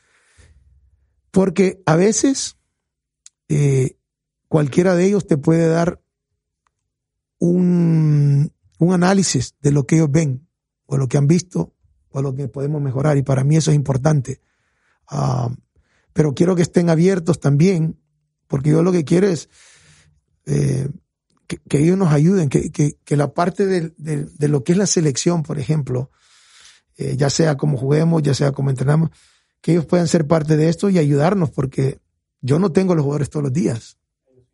porque 1.29 1.83
a 1.85 1.95
veces 1.95 2.57
eh, 3.47 3.95
cualquiera 4.47 4.95
de 4.95 5.05
ellos 5.05 5.27
te 5.27 5.37
puede 5.37 5.67
dar 5.67 6.01
un, 7.41 8.53
un 8.77 8.93
análisis 8.93 9.55
de 9.61 9.71
lo 9.71 9.87
que 9.87 9.95
ellos 9.95 10.11
ven, 10.11 10.47
o 10.85 10.95
lo 10.97 11.07
que 11.07 11.17
han 11.17 11.25
visto, 11.25 11.73
o 12.11 12.21
lo 12.21 12.35
que 12.35 12.47
podemos 12.47 12.81
mejorar, 12.81 13.17
y 13.17 13.23
para 13.23 13.43
mí 13.43 13.55
eso 13.57 13.71
es 13.71 13.75
importante. 13.75 14.41
Ah, 15.07 15.49
pero 16.13 16.35
quiero 16.35 16.55
que 16.55 16.61
estén 16.61 16.89
abiertos 16.89 17.39
también, 17.39 17.99
porque 18.47 18.69
yo 18.69 18.83
lo 18.83 18.91
que 18.91 19.03
quiero 19.05 19.27
es 19.27 19.49
eh, 20.45 20.87
que, 21.47 21.77
ellos 21.79 21.97
nos 21.97 22.13
ayuden, 22.13 22.47
que, 22.47 22.69
que, 22.71 23.17
la 23.17 23.33
parte 23.33 23.65
de, 23.65 23.91
de- 23.97 24.25
de 24.25 24.47
lo 24.47 24.63
que 24.63 24.73
es 24.73 24.77
la 24.77 24.85
selección, 24.85 25.41
por 25.41 25.57
ejemplo, 25.57 26.11
eh, 26.97 27.15
ya 27.17 27.31
sea 27.31 27.57
como 27.57 27.75
juguemos, 27.77 28.21
ya 28.21 28.35
sea 28.35 28.51
como 28.51 28.69
entrenamos, 28.69 29.09
que 29.61 29.71
ellos 29.71 29.85
puedan 29.87 30.07
ser 30.07 30.27
parte 30.27 30.57
de 30.57 30.69
esto 30.69 30.89
y 30.91 30.99
ayudarnos, 30.99 31.49
porque 31.49 31.99
yo 32.41 32.59
no 32.59 32.71
tengo 32.71 32.93
los 32.93 33.03
jugadores 33.03 33.29
todos 33.31 33.43
los 33.45 33.53
días, 33.53 33.97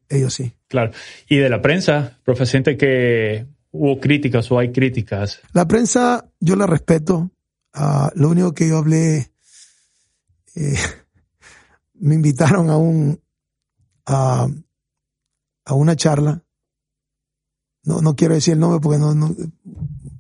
ellos 0.10 0.34
sí. 0.34 0.54
Claro. 0.68 0.92
Y 1.30 1.38
de 1.38 1.50
la 1.50 1.62
prensa, 1.62 2.18
profe, 2.24 2.46
siente 2.46 2.78
que 2.78 3.46
hubo 3.72 4.00
críticas 4.00 4.52
o 4.52 4.60
hay 4.60 4.72
críticas. 4.72 5.40
La 5.54 5.68
prensa, 5.68 6.30
yo 6.40 6.56
la 6.56 6.66
respeto. 6.68 7.32
Ah, 7.74 8.12
lo 8.16 8.30
único 8.30 8.54
que 8.54 8.68
yo 8.68 8.78
hablé, 8.78 9.32
eh, 10.56 10.76
me 11.96 12.16
invitaron 12.16 12.70
a 12.70 12.78
un, 12.78 13.20
a, 14.06 14.48
a 15.66 15.74
una 15.74 15.96
charla. 15.96 16.44
No, 17.84 18.02
no 18.02 18.16
quiero 18.16 18.34
decir 18.34 18.54
el 18.54 18.60
nombre 18.60 18.80
porque 18.82 19.00
no, 19.00 19.14
no 19.16 19.36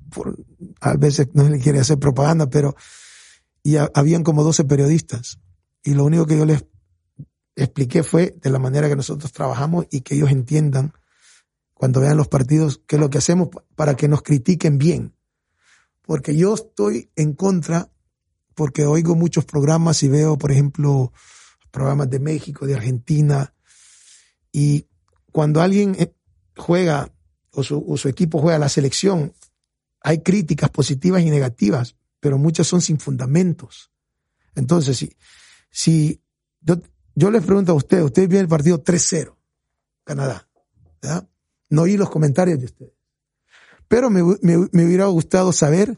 por- 0.09 0.37
a 0.79 0.93
veces 0.95 1.29
no 1.33 1.43
se 1.43 1.49
le 1.49 1.59
quiere 1.59 1.79
hacer 1.79 1.97
propaganda, 1.99 2.49
pero 2.49 2.75
y 3.63 3.75
ha- 3.77 3.91
habían 3.93 4.23
como 4.23 4.43
12 4.43 4.63
periodistas. 4.65 5.39
Y 5.83 5.93
lo 5.93 6.05
único 6.05 6.25
que 6.25 6.37
yo 6.37 6.45
les 6.45 6.63
expliqué 7.63 8.03
fue 8.03 8.35
de 8.41 8.49
la 8.49 8.59
manera 8.59 8.87
que 8.87 8.95
nosotros 8.95 9.31
trabajamos 9.31 9.87
y 9.91 10.01
que 10.01 10.15
ellos 10.15 10.31
entiendan 10.31 10.93
cuando 11.73 11.99
vean 11.99 12.17
los 12.17 12.27
partidos 12.27 12.81
qué 12.87 12.95
es 12.95 12.99
lo 12.99 13.09
que 13.09 13.17
hacemos 13.17 13.49
pa- 13.49 13.63
para 13.75 13.95
que 13.95 14.07
nos 14.07 14.21
critiquen 14.21 14.77
bien. 14.77 15.15
Porque 16.01 16.35
yo 16.35 16.53
estoy 16.53 17.11
en 17.15 17.33
contra, 17.33 17.91
porque 18.55 18.85
oigo 18.85 19.15
muchos 19.15 19.45
programas 19.45 20.01
y 20.03 20.07
veo, 20.07 20.37
por 20.37 20.51
ejemplo, 20.51 21.11
programas 21.71 22.09
de 22.09 22.19
México, 22.19 22.65
de 22.65 22.75
Argentina, 22.75 23.53
y 24.51 24.87
cuando 25.31 25.61
alguien 25.61 25.95
eh, 25.99 26.13
juega 26.55 27.11
o 27.51 27.63
su, 27.63 27.83
o 27.87 27.97
su 27.97 28.07
equipo 28.07 28.39
juega 28.39 28.55
a 28.55 28.59
la 28.59 28.69
selección, 28.69 29.33
hay 30.01 30.19
críticas 30.23 30.69
positivas 30.69 31.21
y 31.21 31.29
negativas, 31.29 31.95
pero 32.19 32.37
muchas 32.37 32.67
son 32.67 32.81
sin 32.81 32.99
fundamentos. 32.99 33.91
Entonces, 34.55 34.97
si, 34.97 35.15
si 35.69 36.21
yo, 36.61 36.77
yo 37.17 37.31
les 37.31 37.43
pregunto 37.43 37.71
a 37.71 37.75
ustedes, 37.75 38.03
ustedes 38.03 38.29
vieron 38.29 38.43
el 38.43 38.47
partido 38.47 38.83
3-0, 38.83 39.35
Canadá. 40.03 40.47
No 41.67 41.81
oí 41.81 41.97
los 41.97 42.11
comentarios 42.11 42.59
de 42.59 42.65
ustedes. 42.65 42.93
Pero 43.87 44.11
me, 44.11 44.21
hubiera 44.21 45.07
gustado 45.07 45.51
saber 45.51 45.97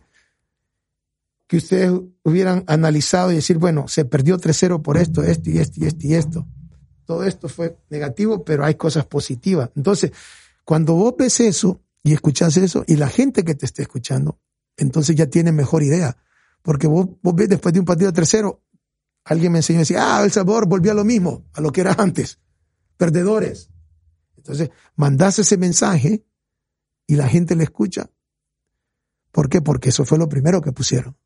que 1.45 1.57
ustedes 1.57 1.91
hubieran 2.23 2.63
analizado 2.67 3.33
y 3.33 3.35
decir, 3.35 3.57
bueno, 3.57 3.89
se 3.89 4.05
perdió 4.05 4.37
3-0 4.37 4.81
por 4.81 4.95
esto, 4.95 5.21
esto 5.21 5.49
y 5.49 5.57
esto 5.57 5.83
y 5.83 5.87
esto 5.87 6.07
y 6.07 6.13
esto. 6.13 6.47
Todo 7.03 7.25
esto 7.25 7.49
fue 7.49 7.77
negativo, 7.89 8.45
pero 8.45 8.63
hay 8.63 8.75
cosas 8.75 9.05
positivas. 9.05 9.71
Entonces, 9.75 10.13
cuando 10.63 10.93
vos 10.93 11.15
ves 11.17 11.41
eso 11.41 11.81
y 12.01 12.13
escuchás 12.13 12.55
eso 12.55 12.85
y 12.87 12.95
la 12.95 13.09
gente 13.09 13.43
que 13.43 13.55
te 13.55 13.65
esté 13.65 13.81
escuchando, 13.81 14.39
entonces 14.77 15.17
ya 15.17 15.25
tiene 15.25 15.51
mejor 15.51 15.83
idea. 15.83 16.15
Porque 16.61 16.87
vos 16.87 17.09
ves 17.21 17.49
después 17.49 17.73
de 17.73 17.81
un 17.81 17.85
partido 17.85 18.13
3-0, 18.13 18.57
alguien 19.23 19.51
me 19.51 19.59
enseñó 19.59 19.79
a 19.79 19.81
decir, 19.81 19.97
ah, 19.97 20.21
El 20.23 20.31
Salvador 20.31 20.67
volvió 20.67 20.91
a 20.91 20.95
lo 20.95 21.05
mismo, 21.05 21.45
a 21.53 21.61
lo 21.61 21.71
que 21.71 21.81
era 21.81 21.93
antes. 21.97 22.39
Perdedores. 22.97 23.69
Entonces, 24.37 24.69
mandás 24.95 25.39
ese 25.39 25.57
mensaje 25.57 26.25
y 27.07 27.15
la 27.15 27.27
gente 27.27 27.55
le 27.55 27.63
escucha. 27.63 28.09
¿Por 29.31 29.49
qué? 29.49 29.61
Porque 29.61 29.89
eso 29.89 30.05
fue 30.05 30.17
lo 30.17 30.27
primero 30.27 30.61
que 30.61 30.71
pusieron. 30.71 31.17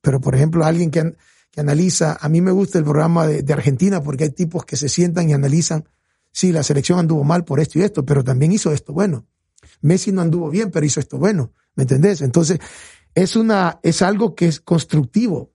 Pero, 0.00 0.20
por 0.20 0.34
ejemplo, 0.34 0.64
alguien 0.64 0.90
que, 0.90 1.16
que 1.50 1.60
analiza, 1.60 2.18
a 2.20 2.28
mí 2.28 2.40
me 2.40 2.50
gusta 2.50 2.78
el 2.78 2.84
programa 2.84 3.26
de, 3.26 3.42
de 3.42 3.52
Argentina 3.52 4.02
porque 4.02 4.24
hay 4.24 4.30
tipos 4.30 4.64
que 4.64 4.76
se 4.76 4.88
sientan 4.88 5.30
y 5.30 5.32
analizan, 5.32 5.88
sí, 6.32 6.52
la 6.52 6.62
selección 6.62 6.98
anduvo 6.98 7.24
mal 7.24 7.44
por 7.44 7.60
esto 7.60 7.78
y 7.78 7.82
esto, 7.82 8.04
pero 8.04 8.22
también 8.22 8.52
hizo 8.52 8.72
esto 8.72 8.92
bueno. 8.92 9.26
Messi 9.80 10.12
no 10.12 10.22
anduvo 10.22 10.50
bien, 10.50 10.70
pero 10.70 10.86
hizo 10.86 11.00
esto 11.00 11.18
bueno. 11.18 11.52
¿Me 11.74 11.84
entendés? 11.84 12.22
Entonces, 12.22 12.58
es 13.14 13.36
una, 13.36 13.80
es 13.82 14.02
algo 14.02 14.34
que 14.34 14.46
es 14.46 14.60
constructivo. 14.60 15.52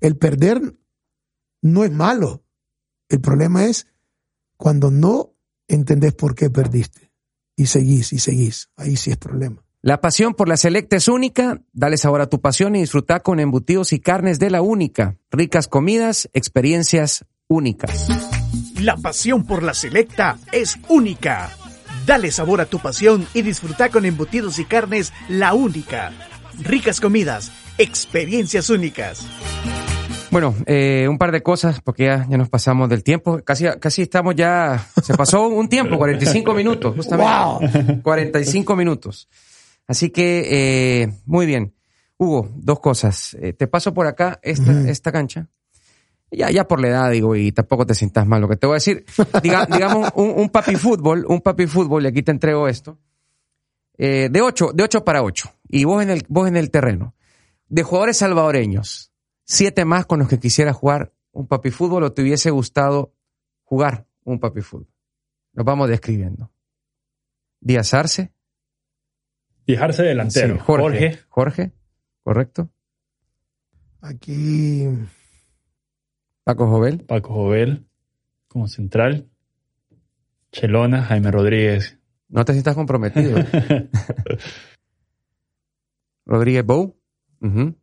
El 0.00 0.16
perder 0.16 0.76
no 1.62 1.84
es 1.84 1.90
malo. 1.90 2.44
El 3.08 3.20
problema 3.20 3.64
es 3.64 3.86
cuando 4.56 4.90
no 4.90 5.34
entendés 5.68 6.14
por 6.14 6.34
qué 6.34 6.50
perdiste. 6.50 7.12
Y 7.56 7.66
seguís 7.66 8.12
y 8.12 8.18
seguís. 8.18 8.70
Ahí 8.76 8.96
sí 8.96 9.10
es 9.10 9.16
problema. 9.16 9.64
La 9.80 10.00
pasión 10.00 10.34
por 10.34 10.48
la 10.48 10.56
selecta 10.56 10.96
es 10.96 11.08
única. 11.08 11.60
Dale 11.72 11.96
sabor 11.96 12.20
a 12.20 12.28
tu 12.28 12.40
pasión 12.40 12.76
y 12.76 12.80
disfruta 12.80 13.20
con 13.20 13.40
embutidos 13.40 13.92
y 13.92 14.00
carnes 14.00 14.38
de 14.38 14.50
la 14.50 14.62
única. 14.62 15.16
Ricas 15.30 15.66
comidas, 15.68 16.28
experiencias 16.32 17.24
únicas. 17.48 18.08
La 18.80 18.96
pasión 18.96 19.44
por 19.44 19.62
la 19.62 19.74
selecta 19.74 20.38
es 20.52 20.78
única. 20.88 21.50
Dale 22.06 22.30
sabor 22.30 22.60
a 22.60 22.66
tu 22.66 22.78
pasión 22.78 23.26
y 23.34 23.42
disfruta 23.42 23.90
con 23.90 24.04
embutidos 24.04 24.58
y 24.58 24.64
carnes 24.64 25.12
la 25.28 25.52
única. 25.54 26.12
Ricas 26.58 27.00
comidas, 27.00 27.52
experiencias 27.78 28.70
únicas. 28.70 29.26
Bueno, 30.32 30.54
eh, 30.66 31.06
un 31.08 31.18
par 31.18 31.30
de 31.30 31.42
cosas, 31.42 31.80
porque 31.82 32.06
ya, 32.06 32.26
ya 32.28 32.36
nos 32.38 32.48
pasamos 32.48 32.88
del 32.88 33.04
tiempo. 33.04 33.40
Casi, 33.44 33.66
casi 33.78 34.02
estamos 34.02 34.34
ya. 34.34 34.84
Se 35.02 35.14
pasó 35.14 35.46
un 35.48 35.68
tiempo, 35.68 35.98
45 35.98 36.54
minutos, 36.54 36.96
justamente. 36.96 38.00
45 38.02 38.74
minutos. 38.74 39.28
Así 39.86 40.10
que, 40.10 41.02
eh, 41.02 41.12
muy 41.26 41.44
bien. 41.46 41.74
Hugo, 42.16 42.48
dos 42.54 42.80
cosas. 42.80 43.36
Eh, 43.40 43.52
te 43.52 43.66
paso 43.66 43.92
por 43.92 44.06
acá 44.06 44.38
esta, 44.42 44.88
esta 44.88 45.12
cancha. 45.12 45.48
Ya, 46.30 46.50
ya 46.50 46.66
por 46.66 46.80
la 46.80 46.88
edad, 46.88 47.10
digo, 47.10 47.36
y 47.36 47.52
tampoco 47.52 47.84
te 47.84 47.94
sientas 47.94 48.26
mal. 48.26 48.40
Lo 48.40 48.48
que 48.48 48.56
te 48.56 48.66
voy 48.66 48.74
a 48.74 48.76
decir, 48.76 49.04
diga- 49.42 49.66
digamos, 49.70 50.10
un, 50.14 50.30
un 50.34 50.48
papi 50.48 50.76
fútbol, 50.76 51.26
un 51.28 51.42
papi 51.42 51.66
fútbol, 51.66 52.04
y 52.04 52.06
aquí 52.08 52.22
te 52.22 52.30
entrego 52.32 52.68
esto. 52.68 52.98
Eh, 53.98 54.28
de 54.30 54.40
ocho, 54.40 54.70
de 54.72 54.82
ocho 54.84 55.04
para 55.04 55.22
ocho. 55.22 55.52
Y 55.68 55.84
vos 55.84 56.02
en 56.02 56.08
el, 56.08 56.24
vos 56.28 56.48
en 56.48 56.56
el 56.56 56.70
terreno. 56.70 57.14
De 57.68 57.82
jugadores 57.82 58.16
salvadoreños, 58.16 59.11
siete 59.44 59.84
más 59.84 60.06
con 60.06 60.18
los 60.20 60.28
que 60.28 60.38
quisiera 60.38 60.72
jugar 60.72 61.12
un 61.32 61.46
papi 61.46 61.70
fútbol 61.70 62.02
o 62.04 62.12
te 62.12 62.22
hubiese 62.22 62.50
gustado 62.50 63.14
jugar 63.64 64.06
un 64.24 64.38
papi 64.40 64.60
fútbol. 64.60 64.88
Los 65.52 65.64
vamos 65.66 65.88
describiendo. 65.88 66.50
Díaz 67.60 67.94
Arce, 67.94 68.32
Fijarse 69.64 70.02
delantero. 70.02 70.54
sí, 70.56 70.60
Jorge, 70.60 70.84
Jorge. 70.84 71.18
Jorge, 71.28 71.72
correcto. 72.24 72.70
Aquí, 74.00 74.88
Paco 76.42 76.66
Jovel, 76.68 77.04
Paco 77.04 77.32
Jovel 77.34 77.86
como 78.48 78.66
central. 78.66 79.28
Chelona, 80.50 81.02
Jaime 81.04 81.30
Rodríguez. 81.30 81.98
no 82.28 82.44
te 82.44 82.52
sientas 82.52 82.74
comprometido. 82.74 83.38
Rodríguez 86.26 86.64
Bou, 86.64 86.96
ujú. 87.40 87.76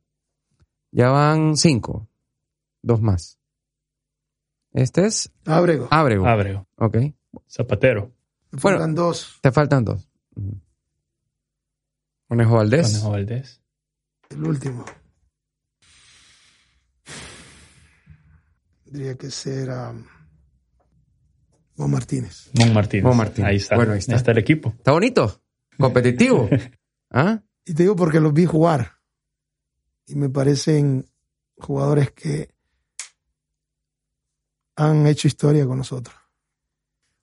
Ya 0.91 1.09
van 1.09 1.55
cinco, 1.57 2.07
dos 2.81 3.01
más. 3.01 3.39
Este 4.73 5.05
es 5.05 5.31
Ábrego. 5.45 5.87
Ábrego, 5.91 6.27
Abreu. 6.27 6.65
ok. 6.75 6.97
Zapatero. 7.49 8.13
Me 8.51 8.59
bueno. 8.61 8.77
faltan 8.77 8.95
dos. 8.95 9.39
Te 9.41 9.51
faltan 9.51 9.85
dos. 9.85 10.09
Conejo 12.27 12.55
Valdés. 12.55 12.87
Conejo 12.91 13.11
Valdés. 13.11 13.61
El 14.29 14.43
último. 14.43 14.85
Tendría 18.83 19.15
que 19.15 19.29
ser 19.29 19.69
um, 19.69 20.03
Juan 21.75 21.91
Martínez. 21.91 22.49
Mon 22.57 22.73
Martínez. 22.73 23.03
Mon 23.03 23.17
Martínez. 23.17 23.49
Ahí 23.49 23.55
está. 23.57 23.75
Bueno, 23.75 23.93
ahí 23.93 23.99
está. 23.99 24.31
el 24.31 24.37
equipo. 24.37 24.73
Está 24.77 24.91
bonito, 24.91 25.41
competitivo. 25.77 26.49
¿Ah? 27.11 27.41
Y 27.65 27.73
te 27.73 27.83
digo 27.83 27.95
porque 27.95 28.19
los 28.19 28.33
vi 28.33 28.45
jugar. 28.45 28.98
Y 30.09 30.15
me 30.15 30.29
parecen 30.29 31.05
jugadores 31.57 32.11
que 32.11 32.49
han 34.75 35.05
hecho 35.05 35.27
historia 35.27 35.65
con 35.65 35.77
nosotros. 35.77 36.15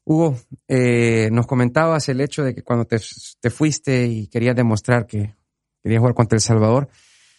Hugo, 0.05 0.39
eh, 0.69 1.29
nos 1.33 1.49
comentabas 1.49 2.09
el 2.09 2.21
hecho 2.21 2.45
de 2.45 2.55
que 2.55 2.63
cuando 2.63 2.85
te, 2.85 2.99
te 3.41 3.51
fuiste 3.51 4.07
y 4.07 4.29
querías 4.29 4.55
demostrar 4.55 5.05
que 5.05 5.35
querías 5.83 5.99
jugar 5.99 6.15
contra 6.15 6.37
El 6.37 6.43
Salvador, 6.43 6.89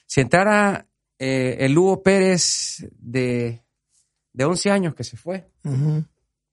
si 0.06 0.20
entrara 0.20 0.86
eh, 1.18 1.58
el 1.62 1.78
Hugo 1.78 2.04
Pérez 2.04 2.86
de, 3.00 3.64
de 4.34 4.46
11 4.46 4.70
años 4.70 4.96
que 4.96 5.06
se 5.06 5.16
fue 5.16 5.50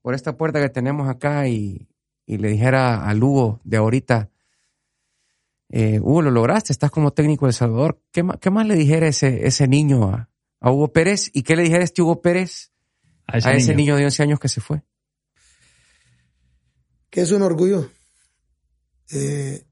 por 0.02 0.14
esta 0.14 0.36
puerta 0.36 0.60
que 0.60 0.68
tenemos 0.68 1.08
acá 1.08 1.48
y, 1.48 1.88
y 2.26 2.38
le 2.38 2.48
dijera 2.48 3.04
al 3.06 3.22
Hugo 3.22 3.60
de 3.64 3.76
ahorita, 3.78 4.30
eh, 5.76 5.98
Hugo, 6.00 6.22
lo 6.22 6.30
lograste, 6.30 6.72
estás 6.72 6.90
como 6.92 7.12
técnico 7.12 7.46
de 7.46 7.50
El 7.50 7.54
Salvador, 7.54 8.00
¿qué, 8.12 8.22
más 8.22 8.66
le 8.66 8.76
dijera 8.76 9.08
ese, 9.08 9.46
ese 9.46 9.66
niño 9.66 10.04
a, 10.08 10.30
a 10.60 10.70
Hugo 10.70 10.92
Pérez 10.92 11.30
y 11.32 11.42
qué 11.42 11.56
le 11.56 11.62
dijera 11.64 11.82
este 11.82 12.00
Hugo 12.02 12.22
Pérez 12.22 12.70
A 13.26 13.38
ese, 13.38 13.48
a 13.48 13.52
ese 13.54 13.68
niño. 13.74 13.94
niño 13.94 13.96
de 13.96 14.04
11 14.04 14.22
años 14.22 14.38
que 14.40 14.48
se 14.48 14.60
fue? 14.60 14.82
que 17.10 17.20
es 17.20 17.30
un 17.30 17.42
orgullo. 17.42 17.90
Eh, 19.12 19.64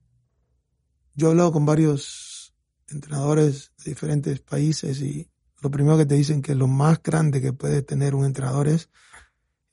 yo 1.15 1.27
he 1.27 1.31
hablado 1.31 1.53
con 1.53 1.67
varios 1.67 2.55
entrenadores 2.89 3.73
de 3.85 3.91
diferentes 3.91 4.41
países 4.41 5.01
y 5.01 5.29
lo 5.61 5.71
primero 5.71 5.97
que 5.99 6.07
te 6.07 6.15
dicen 6.15 6.41
que 6.43 6.55
lo 6.55 6.69
más 6.69 7.03
grande 7.03 7.41
que 7.41 7.53
puede 7.53 7.83
tener 7.83 8.15
un 8.15 8.25
entrenador 8.25 8.69
es 8.69 8.91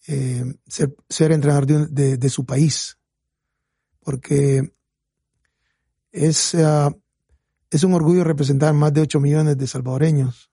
eh, 0.08 0.44
ser, 0.68 0.96
ser 1.10 1.32
entrenador 1.32 1.66
de, 1.68 1.76
un- 1.76 1.94
de- 1.94 2.18
de 2.18 2.30
su 2.30 2.46
país. 2.46 2.98
Porque 4.00 4.74
es, 6.12 6.56
ah, 6.56 6.96
es 7.70 7.84
un 7.84 7.94
orgullo 7.94 8.24
representar 8.24 8.74
más 8.74 8.94
de 8.94 9.02
8 9.02 9.20
millones 9.20 9.58
de 9.58 9.68
salvadoreños 9.68 10.52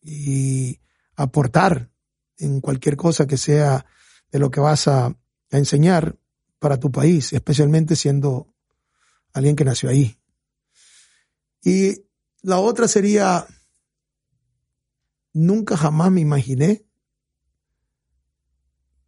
y 0.00 0.80
aportar 1.16 1.90
en 2.38 2.60
cualquier 2.60 2.96
cosa 2.96 3.26
que 3.26 3.36
sea 3.36 3.86
de 4.30 4.38
lo 4.38 4.50
que 4.50 4.60
vas 4.60 4.88
a, 4.88 5.06
a 5.06 5.58
enseñar 5.58 6.18
para 6.58 6.78
tu 6.78 6.90
país, 6.90 7.32
especialmente 7.32 7.96
siendo 7.96 8.54
alguien 9.32 9.56
que 9.56 9.64
nació 9.64 9.90
ahí. 9.90 10.18
Y 11.62 12.04
la 12.42 12.58
otra 12.58 12.88
sería, 12.88 13.46
nunca 15.32 15.76
jamás 15.76 16.10
me 16.10 16.20
imaginé 16.20 16.84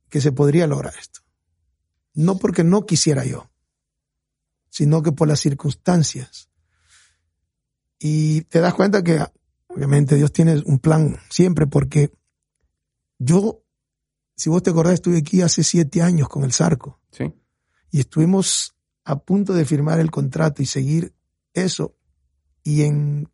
que 0.08 0.20
se 0.20 0.32
podría 0.32 0.66
lograr 0.66 0.94
esto. 0.98 1.20
No 2.14 2.38
porque 2.38 2.62
no 2.62 2.86
quisiera 2.86 3.24
yo, 3.24 3.50
sino 4.74 5.04
que 5.04 5.12
por 5.12 5.28
las 5.28 5.38
circunstancias. 5.38 6.50
Y 8.00 8.40
te 8.42 8.58
das 8.58 8.74
cuenta 8.74 9.04
que 9.04 9.24
obviamente 9.68 10.16
Dios 10.16 10.32
tiene 10.32 10.60
un 10.66 10.80
plan 10.80 11.16
siempre 11.30 11.68
porque 11.68 12.10
yo, 13.20 13.62
si 14.34 14.50
vos 14.50 14.64
te 14.64 14.70
acordás, 14.70 14.94
estuve 14.94 15.18
aquí 15.18 15.42
hace 15.42 15.62
siete 15.62 16.02
años 16.02 16.28
con 16.28 16.42
el 16.42 16.52
Zarco 16.52 17.00
Sí. 17.12 17.32
y 17.92 18.00
estuvimos 18.00 18.74
a 19.04 19.20
punto 19.20 19.52
de 19.52 19.64
firmar 19.64 20.00
el 20.00 20.10
contrato 20.10 20.60
y 20.60 20.66
seguir 20.66 21.14
eso 21.52 21.96
y 22.64 22.82
en 22.82 23.30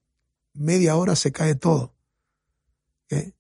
media 0.53 0.95
hora 0.97 1.17
se 1.17 1.33
cae 1.33 1.55
todo. 1.55 1.97
¿ok? 3.11 3.35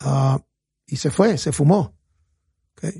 Ah, 0.00 0.42
y 0.86 0.96
se 0.96 1.10
fue, 1.10 1.36
se 1.36 1.52
fumó. 1.52 1.94
¿ok? 2.78 2.94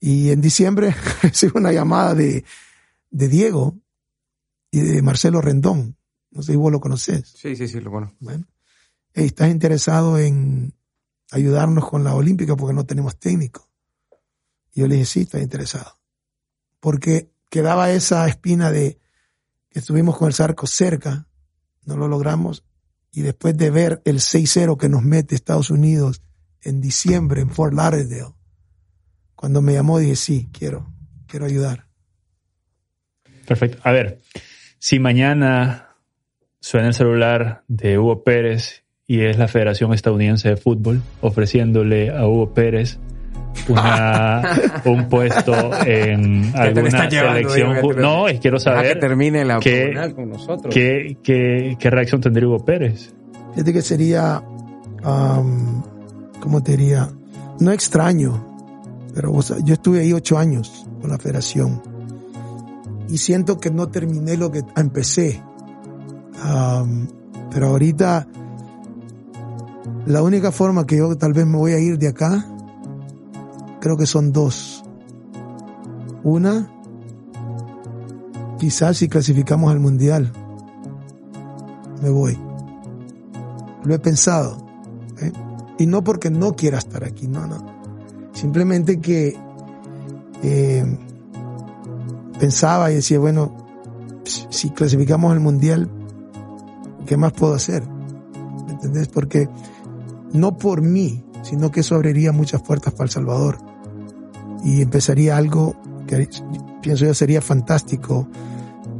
Y 0.00 0.30
en 0.30 0.40
diciembre 0.40 0.92
recibo 1.22 1.60
una 1.60 1.70
llamada 1.70 2.16
de, 2.16 2.44
de 3.12 3.28
Diego 3.28 3.78
y 4.70 4.80
de 4.80 5.02
Marcelo 5.02 5.40
Rendón. 5.40 5.96
No 6.30 6.42
sé 6.42 6.52
si 6.52 6.56
vos 6.56 6.72
lo 6.72 6.80
conocés. 6.80 7.28
Sí, 7.36 7.54
sí, 7.54 7.68
sí, 7.68 7.80
lo 7.80 7.90
bueno. 7.90 8.16
Bueno, 8.18 8.48
"Hey, 9.12 9.26
¿estás 9.26 9.50
interesado 9.50 10.18
en 10.18 10.74
ayudarnos 11.30 11.88
con 11.88 12.02
la 12.02 12.14
Olímpica 12.14 12.56
porque 12.56 12.74
no 12.74 12.84
tenemos 12.86 13.18
técnico? 13.18 13.68
Yo 14.74 14.86
le 14.86 14.94
dije, 14.94 15.06
sí, 15.06 15.20
estoy 15.20 15.42
interesado. 15.42 15.98
Porque 16.80 17.30
quedaba 17.50 17.92
esa 17.92 18.26
espina 18.26 18.72
de 18.72 18.98
que 19.68 19.78
estuvimos 19.78 20.16
con 20.16 20.28
el 20.28 20.34
Zarco 20.34 20.66
cerca, 20.66 21.28
no 21.84 21.96
lo 21.96 22.08
logramos, 22.08 22.64
y 23.12 23.20
después 23.20 23.56
de 23.56 23.70
ver 23.70 24.00
el 24.06 24.20
6-0 24.20 24.78
que 24.78 24.88
nos 24.88 25.02
mete 25.02 25.34
Estados 25.34 25.68
Unidos 25.68 26.22
en 26.62 26.80
diciembre 26.80 27.42
en 27.42 27.50
Fort 27.50 27.74
Lauderdale, 27.74 28.34
cuando 29.34 29.60
me 29.60 29.74
llamó 29.74 29.98
dije, 29.98 30.16
sí, 30.16 30.48
quiero, 30.52 30.90
quiero 31.26 31.44
ayudar. 31.44 31.91
Perfecto. 33.52 33.78
A 33.84 33.92
ver, 33.92 34.18
si 34.78 34.98
mañana 34.98 35.88
suena 36.60 36.88
el 36.88 36.94
celular 36.94 37.62
de 37.68 37.98
Hugo 37.98 38.24
Pérez 38.24 38.82
y 39.06 39.20
es 39.20 39.36
la 39.36 39.46
Federación 39.48 39.92
Estadounidense 39.92 40.48
de 40.48 40.56
Fútbol 40.56 41.02
ofreciéndole 41.20 42.10
a 42.16 42.26
Hugo 42.26 42.54
Pérez 42.54 42.98
una, 43.68 44.42
un 44.86 45.06
puesto 45.10 45.52
en 45.84 46.50
alguna 46.56 47.08
llevando, 47.10 47.50
selección. 47.50 47.96
No, 48.00 48.26
es 48.26 48.40
quiero 48.40 48.56
Deja 48.58 48.70
que 48.70 48.76
saber 48.86 49.00
termine 49.00 49.44
la 49.44 49.58
qué- 49.60 50.12
con 50.14 50.30
nosotros. 50.30 50.72
qué, 50.72 51.18
qué, 51.22 51.76
qué 51.78 51.90
reacción 51.90 52.22
tendría 52.22 52.48
Hugo 52.48 52.64
Pérez. 52.64 53.12
Fíjate 53.52 53.72
que 53.74 53.82
sería, 53.82 54.42
¿cómo 56.40 56.62
te 56.62 56.76
diría? 56.76 57.10
No 57.60 57.70
extraño, 57.72 58.48
pero 59.14 59.32
o 59.32 59.42
sea, 59.42 59.58
yo 59.62 59.74
estuve 59.74 60.00
ahí 60.00 60.12
ocho 60.14 60.38
años 60.38 60.86
con 61.02 61.10
la 61.10 61.18
federación 61.18 61.82
y 63.08 63.18
siento 63.18 63.58
que 63.58 63.70
no 63.70 63.88
terminé 63.88 64.36
lo 64.36 64.50
que 64.50 64.64
empecé. 64.76 65.42
Pero 67.50 67.66
ahorita 67.68 68.26
la 70.06 70.22
única 70.22 70.50
forma 70.50 70.86
que 70.86 70.96
yo 70.96 71.16
tal 71.16 71.32
vez 71.32 71.46
me 71.46 71.58
voy 71.58 71.72
a 71.72 71.78
ir 71.78 71.98
de 71.98 72.08
acá, 72.08 72.44
creo 73.80 73.96
que 73.96 74.06
son 74.06 74.32
dos. 74.32 74.84
Una, 76.24 76.70
quizás 78.58 78.96
si 78.96 79.08
clasificamos 79.08 79.70
al 79.70 79.80
mundial, 79.80 80.32
me 82.02 82.10
voy. 82.10 82.38
Lo 83.84 83.94
he 83.94 83.98
pensado. 83.98 84.58
¿eh? 85.20 85.32
Y 85.78 85.86
no 85.86 86.02
porque 86.02 86.30
no 86.30 86.54
quiera 86.54 86.78
estar 86.78 87.04
aquí, 87.04 87.28
no, 87.28 87.46
no. 87.46 87.64
Simplemente 88.32 89.00
que 89.00 89.36
eh, 90.42 90.98
pensaba 92.42 92.90
y 92.90 92.96
decía, 92.96 93.20
bueno, 93.20 93.54
si 94.24 94.70
clasificamos 94.70 95.30
al 95.30 95.38
mundial, 95.38 95.88
¿qué 97.06 97.16
más 97.16 97.32
puedo 97.32 97.54
hacer? 97.54 97.84
¿Me 98.66 98.72
entendés? 98.72 99.06
Porque 99.06 99.48
no 100.32 100.58
por 100.58 100.82
mí, 100.82 101.24
sino 101.44 101.70
que 101.70 101.78
eso 101.80 101.94
abriría 101.94 102.32
muchas 102.32 102.60
puertas 102.60 102.94
para 102.94 103.04
El 103.04 103.10
Salvador 103.10 103.58
y 104.64 104.82
empezaría 104.82 105.36
algo 105.36 105.76
que 106.08 106.28
pienso 106.82 107.04
yo 107.04 107.14
sería 107.14 107.40
fantástico 107.40 108.26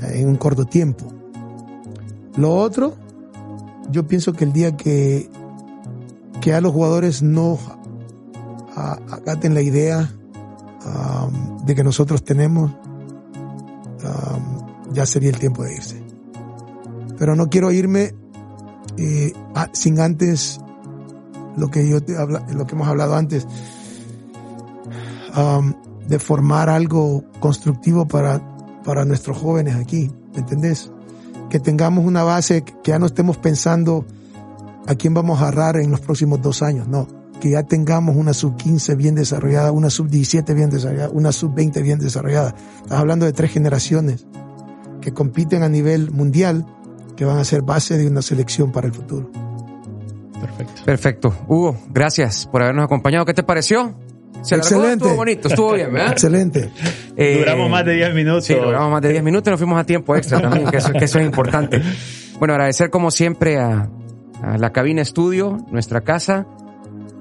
en 0.02 0.28
un 0.28 0.36
corto 0.36 0.64
tiempo. 0.64 1.06
Lo 2.36 2.54
otro, 2.54 2.94
yo 3.90 4.06
pienso 4.06 4.34
que 4.34 4.44
el 4.44 4.52
día 4.52 4.76
que, 4.76 5.28
que 6.40 6.54
a 6.54 6.60
los 6.60 6.70
jugadores 6.70 7.24
no 7.24 7.58
acaten 8.76 9.52
la 9.52 9.62
idea 9.62 10.12
um, 10.86 11.66
de 11.66 11.74
que 11.74 11.82
nosotros 11.82 12.22
tenemos, 12.22 12.70
ya 14.92 15.06
sería 15.06 15.30
el 15.30 15.38
tiempo 15.38 15.62
de 15.64 15.74
irse. 15.74 16.02
Pero 17.18 17.36
no 17.36 17.48
quiero 17.48 17.70
irme 17.70 18.14
eh, 18.96 19.32
sin 19.72 20.00
antes 20.00 20.60
lo 21.56 21.70
que 21.70 21.88
yo 21.88 22.02
te 22.02 22.16
habla, 22.16 22.46
lo 22.52 22.66
que 22.66 22.74
hemos 22.74 22.88
hablado 22.88 23.14
antes, 23.14 23.46
um, 25.36 25.72
de 26.06 26.18
formar 26.18 26.68
algo 26.68 27.24
constructivo 27.40 28.06
para, 28.06 28.40
para 28.84 29.04
nuestros 29.04 29.38
jóvenes 29.38 29.76
aquí, 29.76 30.10
¿me 30.32 30.40
entendés? 30.40 30.90
Que 31.50 31.60
tengamos 31.60 32.04
una 32.04 32.24
base, 32.24 32.62
que 32.62 32.90
ya 32.90 32.98
no 32.98 33.06
estemos 33.06 33.36
pensando 33.36 34.06
a 34.86 34.94
quién 34.94 35.14
vamos 35.14 35.40
a 35.40 35.48
agarrar 35.48 35.76
en 35.76 35.90
los 35.90 36.00
próximos 36.00 36.40
dos 36.40 36.62
años, 36.62 36.88
no. 36.88 37.06
Que 37.40 37.50
ya 37.50 37.64
tengamos 37.64 38.16
una 38.16 38.34
sub 38.34 38.56
15 38.56 38.94
bien 38.94 39.14
desarrollada, 39.14 39.72
una 39.72 39.90
sub 39.90 40.08
17 40.08 40.54
bien 40.54 40.70
desarrollada, 40.70 41.10
una 41.10 41.32
sub 41.32 41.54
20 41.54 41.82
bien 41.82 41.98
desarrollada. 41.98 42.54
Estás 42.82 42.98
hablando 42.98 43.26
de 43.26 43.32
tres 43.32 43.50
generaciones 43.50 44.24
que 45.02 45.12
compiten 45.12 45.62
a 45.62 45.68
nivel 45.68 46.10
mundial, 46.10 46.64
que 47.16 47.26
van 47.26 47.38
a 47.38 47.44
ser 47.44 47.60
base 47.60 47.98
de 47.98 48.06
una 48.06 48.22
selección 48.22 48.72
para 48.72 48.86
el 48.86 48.94
futuro. 48.94 49.30
Perfecto. 50.40 50.82
Perfecto. 50.84 51.34
Hugo, 51.46 51.76
gracias 51.90 52.46
por 52.46 52.62
habernos 52.62 52.86
acompañado. 52.86 53.26
¿Qué 53.26 53.34
te 53.34 53.42
pareció? 53.42 53.94
Se 54.42 54.56
Excelente. 54.56 55.04
Estuvo 55.04 55.14
bonito, 55.14 55.48
estuvo 55.48 55.72
bien, 55.74 55.92
¿verdad? 55.92 56.12
Excelente. 56.12 56.70
Eh, 57.16 57.36
duramos 57.38 57.70
más 57.70 57.84
de 57.84 57.94
10 57.94 58.14
minutos. 58.14 58.44
Sí, 58.44 58.54
duramos 58.54 58.90
más 58.90 59.02
de 59.02 59.10
10 59.10 59.22
minutos 59.22 59.48
y 59.48 59.50
nos 59.50 59.60
fuimos 59.60 59.78
a 59.78 59.84
tiempo 59.84 60.16
extra 60.16 60.40
también, 60.40 60.68
que 60.70 60.78
eso, 60.78 60.92
que 60.92 61.04
eso 61.04 61.18
es 61.18 61.26
importante. 61.26 61.80
Bueno, 62.38 62.54
agradecer 62.54 62.90
como 62.90 63.10
siempre 63.10 63.58
a, 63.58 63.88
a 64.42 64.58
la 64.58 64.72
cabina 64.72 65.02
estudio, 65.02 65.58
nuestra 65.70 66.00
casa, 66.00 66.46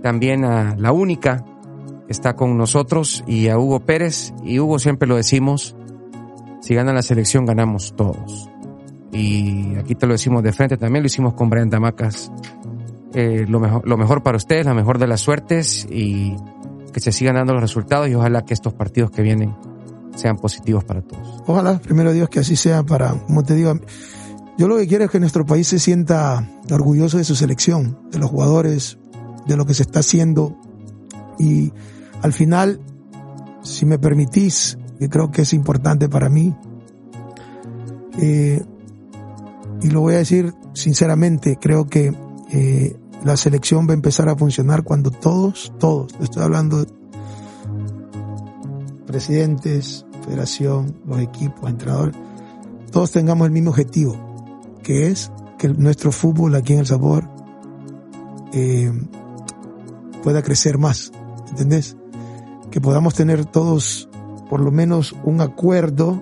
también 0.02 0.46
a 0.46 0.76
la 0.78 0.91
única 0.91 1.46
que 2.08 2.12
está 2.12 2.36
con 2.36 2.58
nosotros 2.58 3.24
y 3.28 3.50
a 3.50 3.58
Hugo 3.60 3.82
Pérez. 3.82 4.34
Y 4.44 4.60
Hugo 4.60 4.80
siempre 4.80 5.08
lo 5.08 5.15
decimos, 5.15 5.76
si 6.62 6.74
gana 6.76 6.93
la 6.93 7.02
selección 7.02 7.45
ganamos 7.45 7.93
todos. 7.95 8.50
Y 9.12 9.76
aquí 9.76 9.95
te 9.95 10.08
lo 10.08 10.13
decimos 10.13 10.41
de 10.41 10.54
frente, 10.54 10.78
también 10.78 11.04
lo 11.04 11.08
hicimos 11.08 11.34
con 11.34 11.50
Brian 11.50 11.69
Damacas 11.69 12.32
eh, 13.13 13.45
lo, 13.47 13.60
mejor, 13.60 13.86
lo 13.86 13.97
mejor 13.97 14.24
para 14.24 14.38
ustedes, 14.38 14.65
la 14.65 14.74
mejor 14.74 14.97
de 14.97 15.08
las 15.08 15.19
suertes 15.19 15.86
y 15.89 16.36
que 16.93 17.00
se 17.02 17.12
sigan 17.12 17.36
dando 17.36 17.54
los 17.54 17.62
resultados 17.62 18.08
y 18.08 18.15
ojalá 18.15 18.43
que 18.43 18.54
estos 18.54 18.74
partidos 18.74 19.12
que 19.12 19.21
vienen 19.21 19.54
sean 20.15 20.38
positivos 20.38 20.84
para 20.84 21.02
todos. 21.02 21.43
Ojalá, 21.45 21.80
primero 21.80 22.13
Dios, 22.13 22.30
que 22.30 22.39
así 22.39 22.56
sea 22.56 22.84
para, 22.84 23.12
como 23.12 23.43
te 23.43 23.56
digo, 23.56 23.74
yo 24.58 24.67
lo 24.67 24.78
que 24.78 24.88
quiero 24.88 25.06
es 25.06 25.12
que 25.12 25.19
nuestro 25.19 25.45
país 25.45 25.67
se 25.67 25.80
sienta 25.80 26.47
orgulloso 26.69 27.17
de 27.17 27.24
su 27.24 27.36
selección, 27.36 28.00
de 28.12 28.19
los 28.19 28.30
jugadores, 28.30 28.97
de 29.45 29.58
lo 29.58 29.65
que 29.65 29.74
se 29.74 29.84
está 29.84 30.00
haciendo 30.00 30.58
y 31.38 31.74
al 32.21 32.32
final, 32.32 32.80
si 33.62 33.86
me 33.86 34.00
permitís, 34.00 34.78
que 35.02 35.10
creo 35.10 35.32
que 35.32 35.42
es 35.42 35.54
importante 35.54 36.08
para 36.10 36.30
mí, 36.30 36.56
eh, 38.20 38.64
y 39.82 39.90
lo 39.90 40.02
voy 40.02 40.14
a 40.14 40.18
decir 40.18 40.54
sinceramente, 40.74 41.58
creo 41.60 41.88
que 41.88 42.14
eh, 42.52 42.96
la 43.24 43.36
selección 43.36 43.88
va 43.88 43.94
a 43.94 43.96
empezar 43.96 44.30
a 44.30 44.36
funcionar 44.36 44.84
cuando 44.84 45.10
todos, 45.10 45.74
todos, 45.80 46.14
estoy 46.22 46.44
hablando 46.44 46.86
de 46.86 46.94
presidentes, 49.08 50.06
federación, 50.24 50.96
los 51.08 51.20
equipos, 51.20 51.68
entrenadores, 51.68 52.16
todos 52.92 53.10
tengamos 53.10 53.48
el 53.48 53.54
mismo 53.54 53.72
objetivo, 53.72 54.16
que 54.84 55.08
es 55.08 55.32
que 55.58 55.68
nuestro 55.70 56.12
fútbol 56.12 56.54
aquí 56.54 56.74
en 56.74 56.80
El 56.80 56.86
Sabor 56.86 57.28
eh, 58.54 58.92
pueda 60.22 60.44
crecer 60.44 60.78
más, 60.78 61.12
¿entendés? 61.50 61.98
Que 62.70 62.80
podamos 62.80 63.16
tener 63.16 63.46
todos 63.46 64.11
por 64.52 64.60
lo 64.60 64.70
menos 64.70 65.16
un 65.24 65.40
acuerdo 65.40 66.22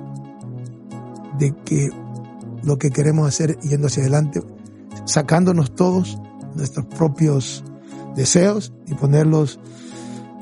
de 1.40 1.52
que 1.66 1.90
lo 2.62 2.78
que 2.78 2.92
queremos 2.92 3.28
hacer 3.28 3.58
yendo 3.62 3.88
hacia 3.88 4.04
adelante, 4.04 4.44
sacándonos 5.06 5.74
todos 5.74 6.20
nuestros 6.54 6.86
propios 6.86 7.64
deseos 8.16 8.72
y 8.86 8.94
ponerlos 8.94 9.60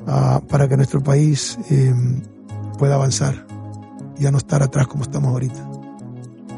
uh, 0.01 0.45
para 0.47 0.67
que 0.67 0.75
nuestro 0.75 1.01
país 1.01 1.57
eh, 1.71 1.93
pueda 2.77 2.95
avanzar, 2.95 3.47
ya 4.17 4.31
no 4.31 4.37
estar 4.37 4.61
atrás 4.61 4.87
como 4.87 5.03
estamos 5.03 5.29
ahorita. 5.29 5.63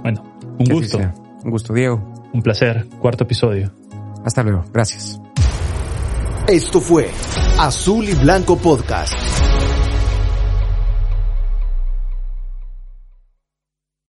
Bueno, 0.02 0.24
un 0.58 0.66
gusto. 0.66 0.98
Un 1.44 1.52
gusto, 1.52 1.76
Diego. 1.76 2.02
Un 2.34 2.42
placer. 2.42 2.88
Cuarto 3.00 3.26
episodio. 3.26 3.72
Hasta 4.26 4.42
luego. 4.42 4.66
Gracias. 4.74 5.22
Esto 6.48 6.82
fue 6.82 7.12
Azul 7.60 8.10
y 8.10 8.16
Blanco 8.16 8.58
Podcast. 8.58 9.14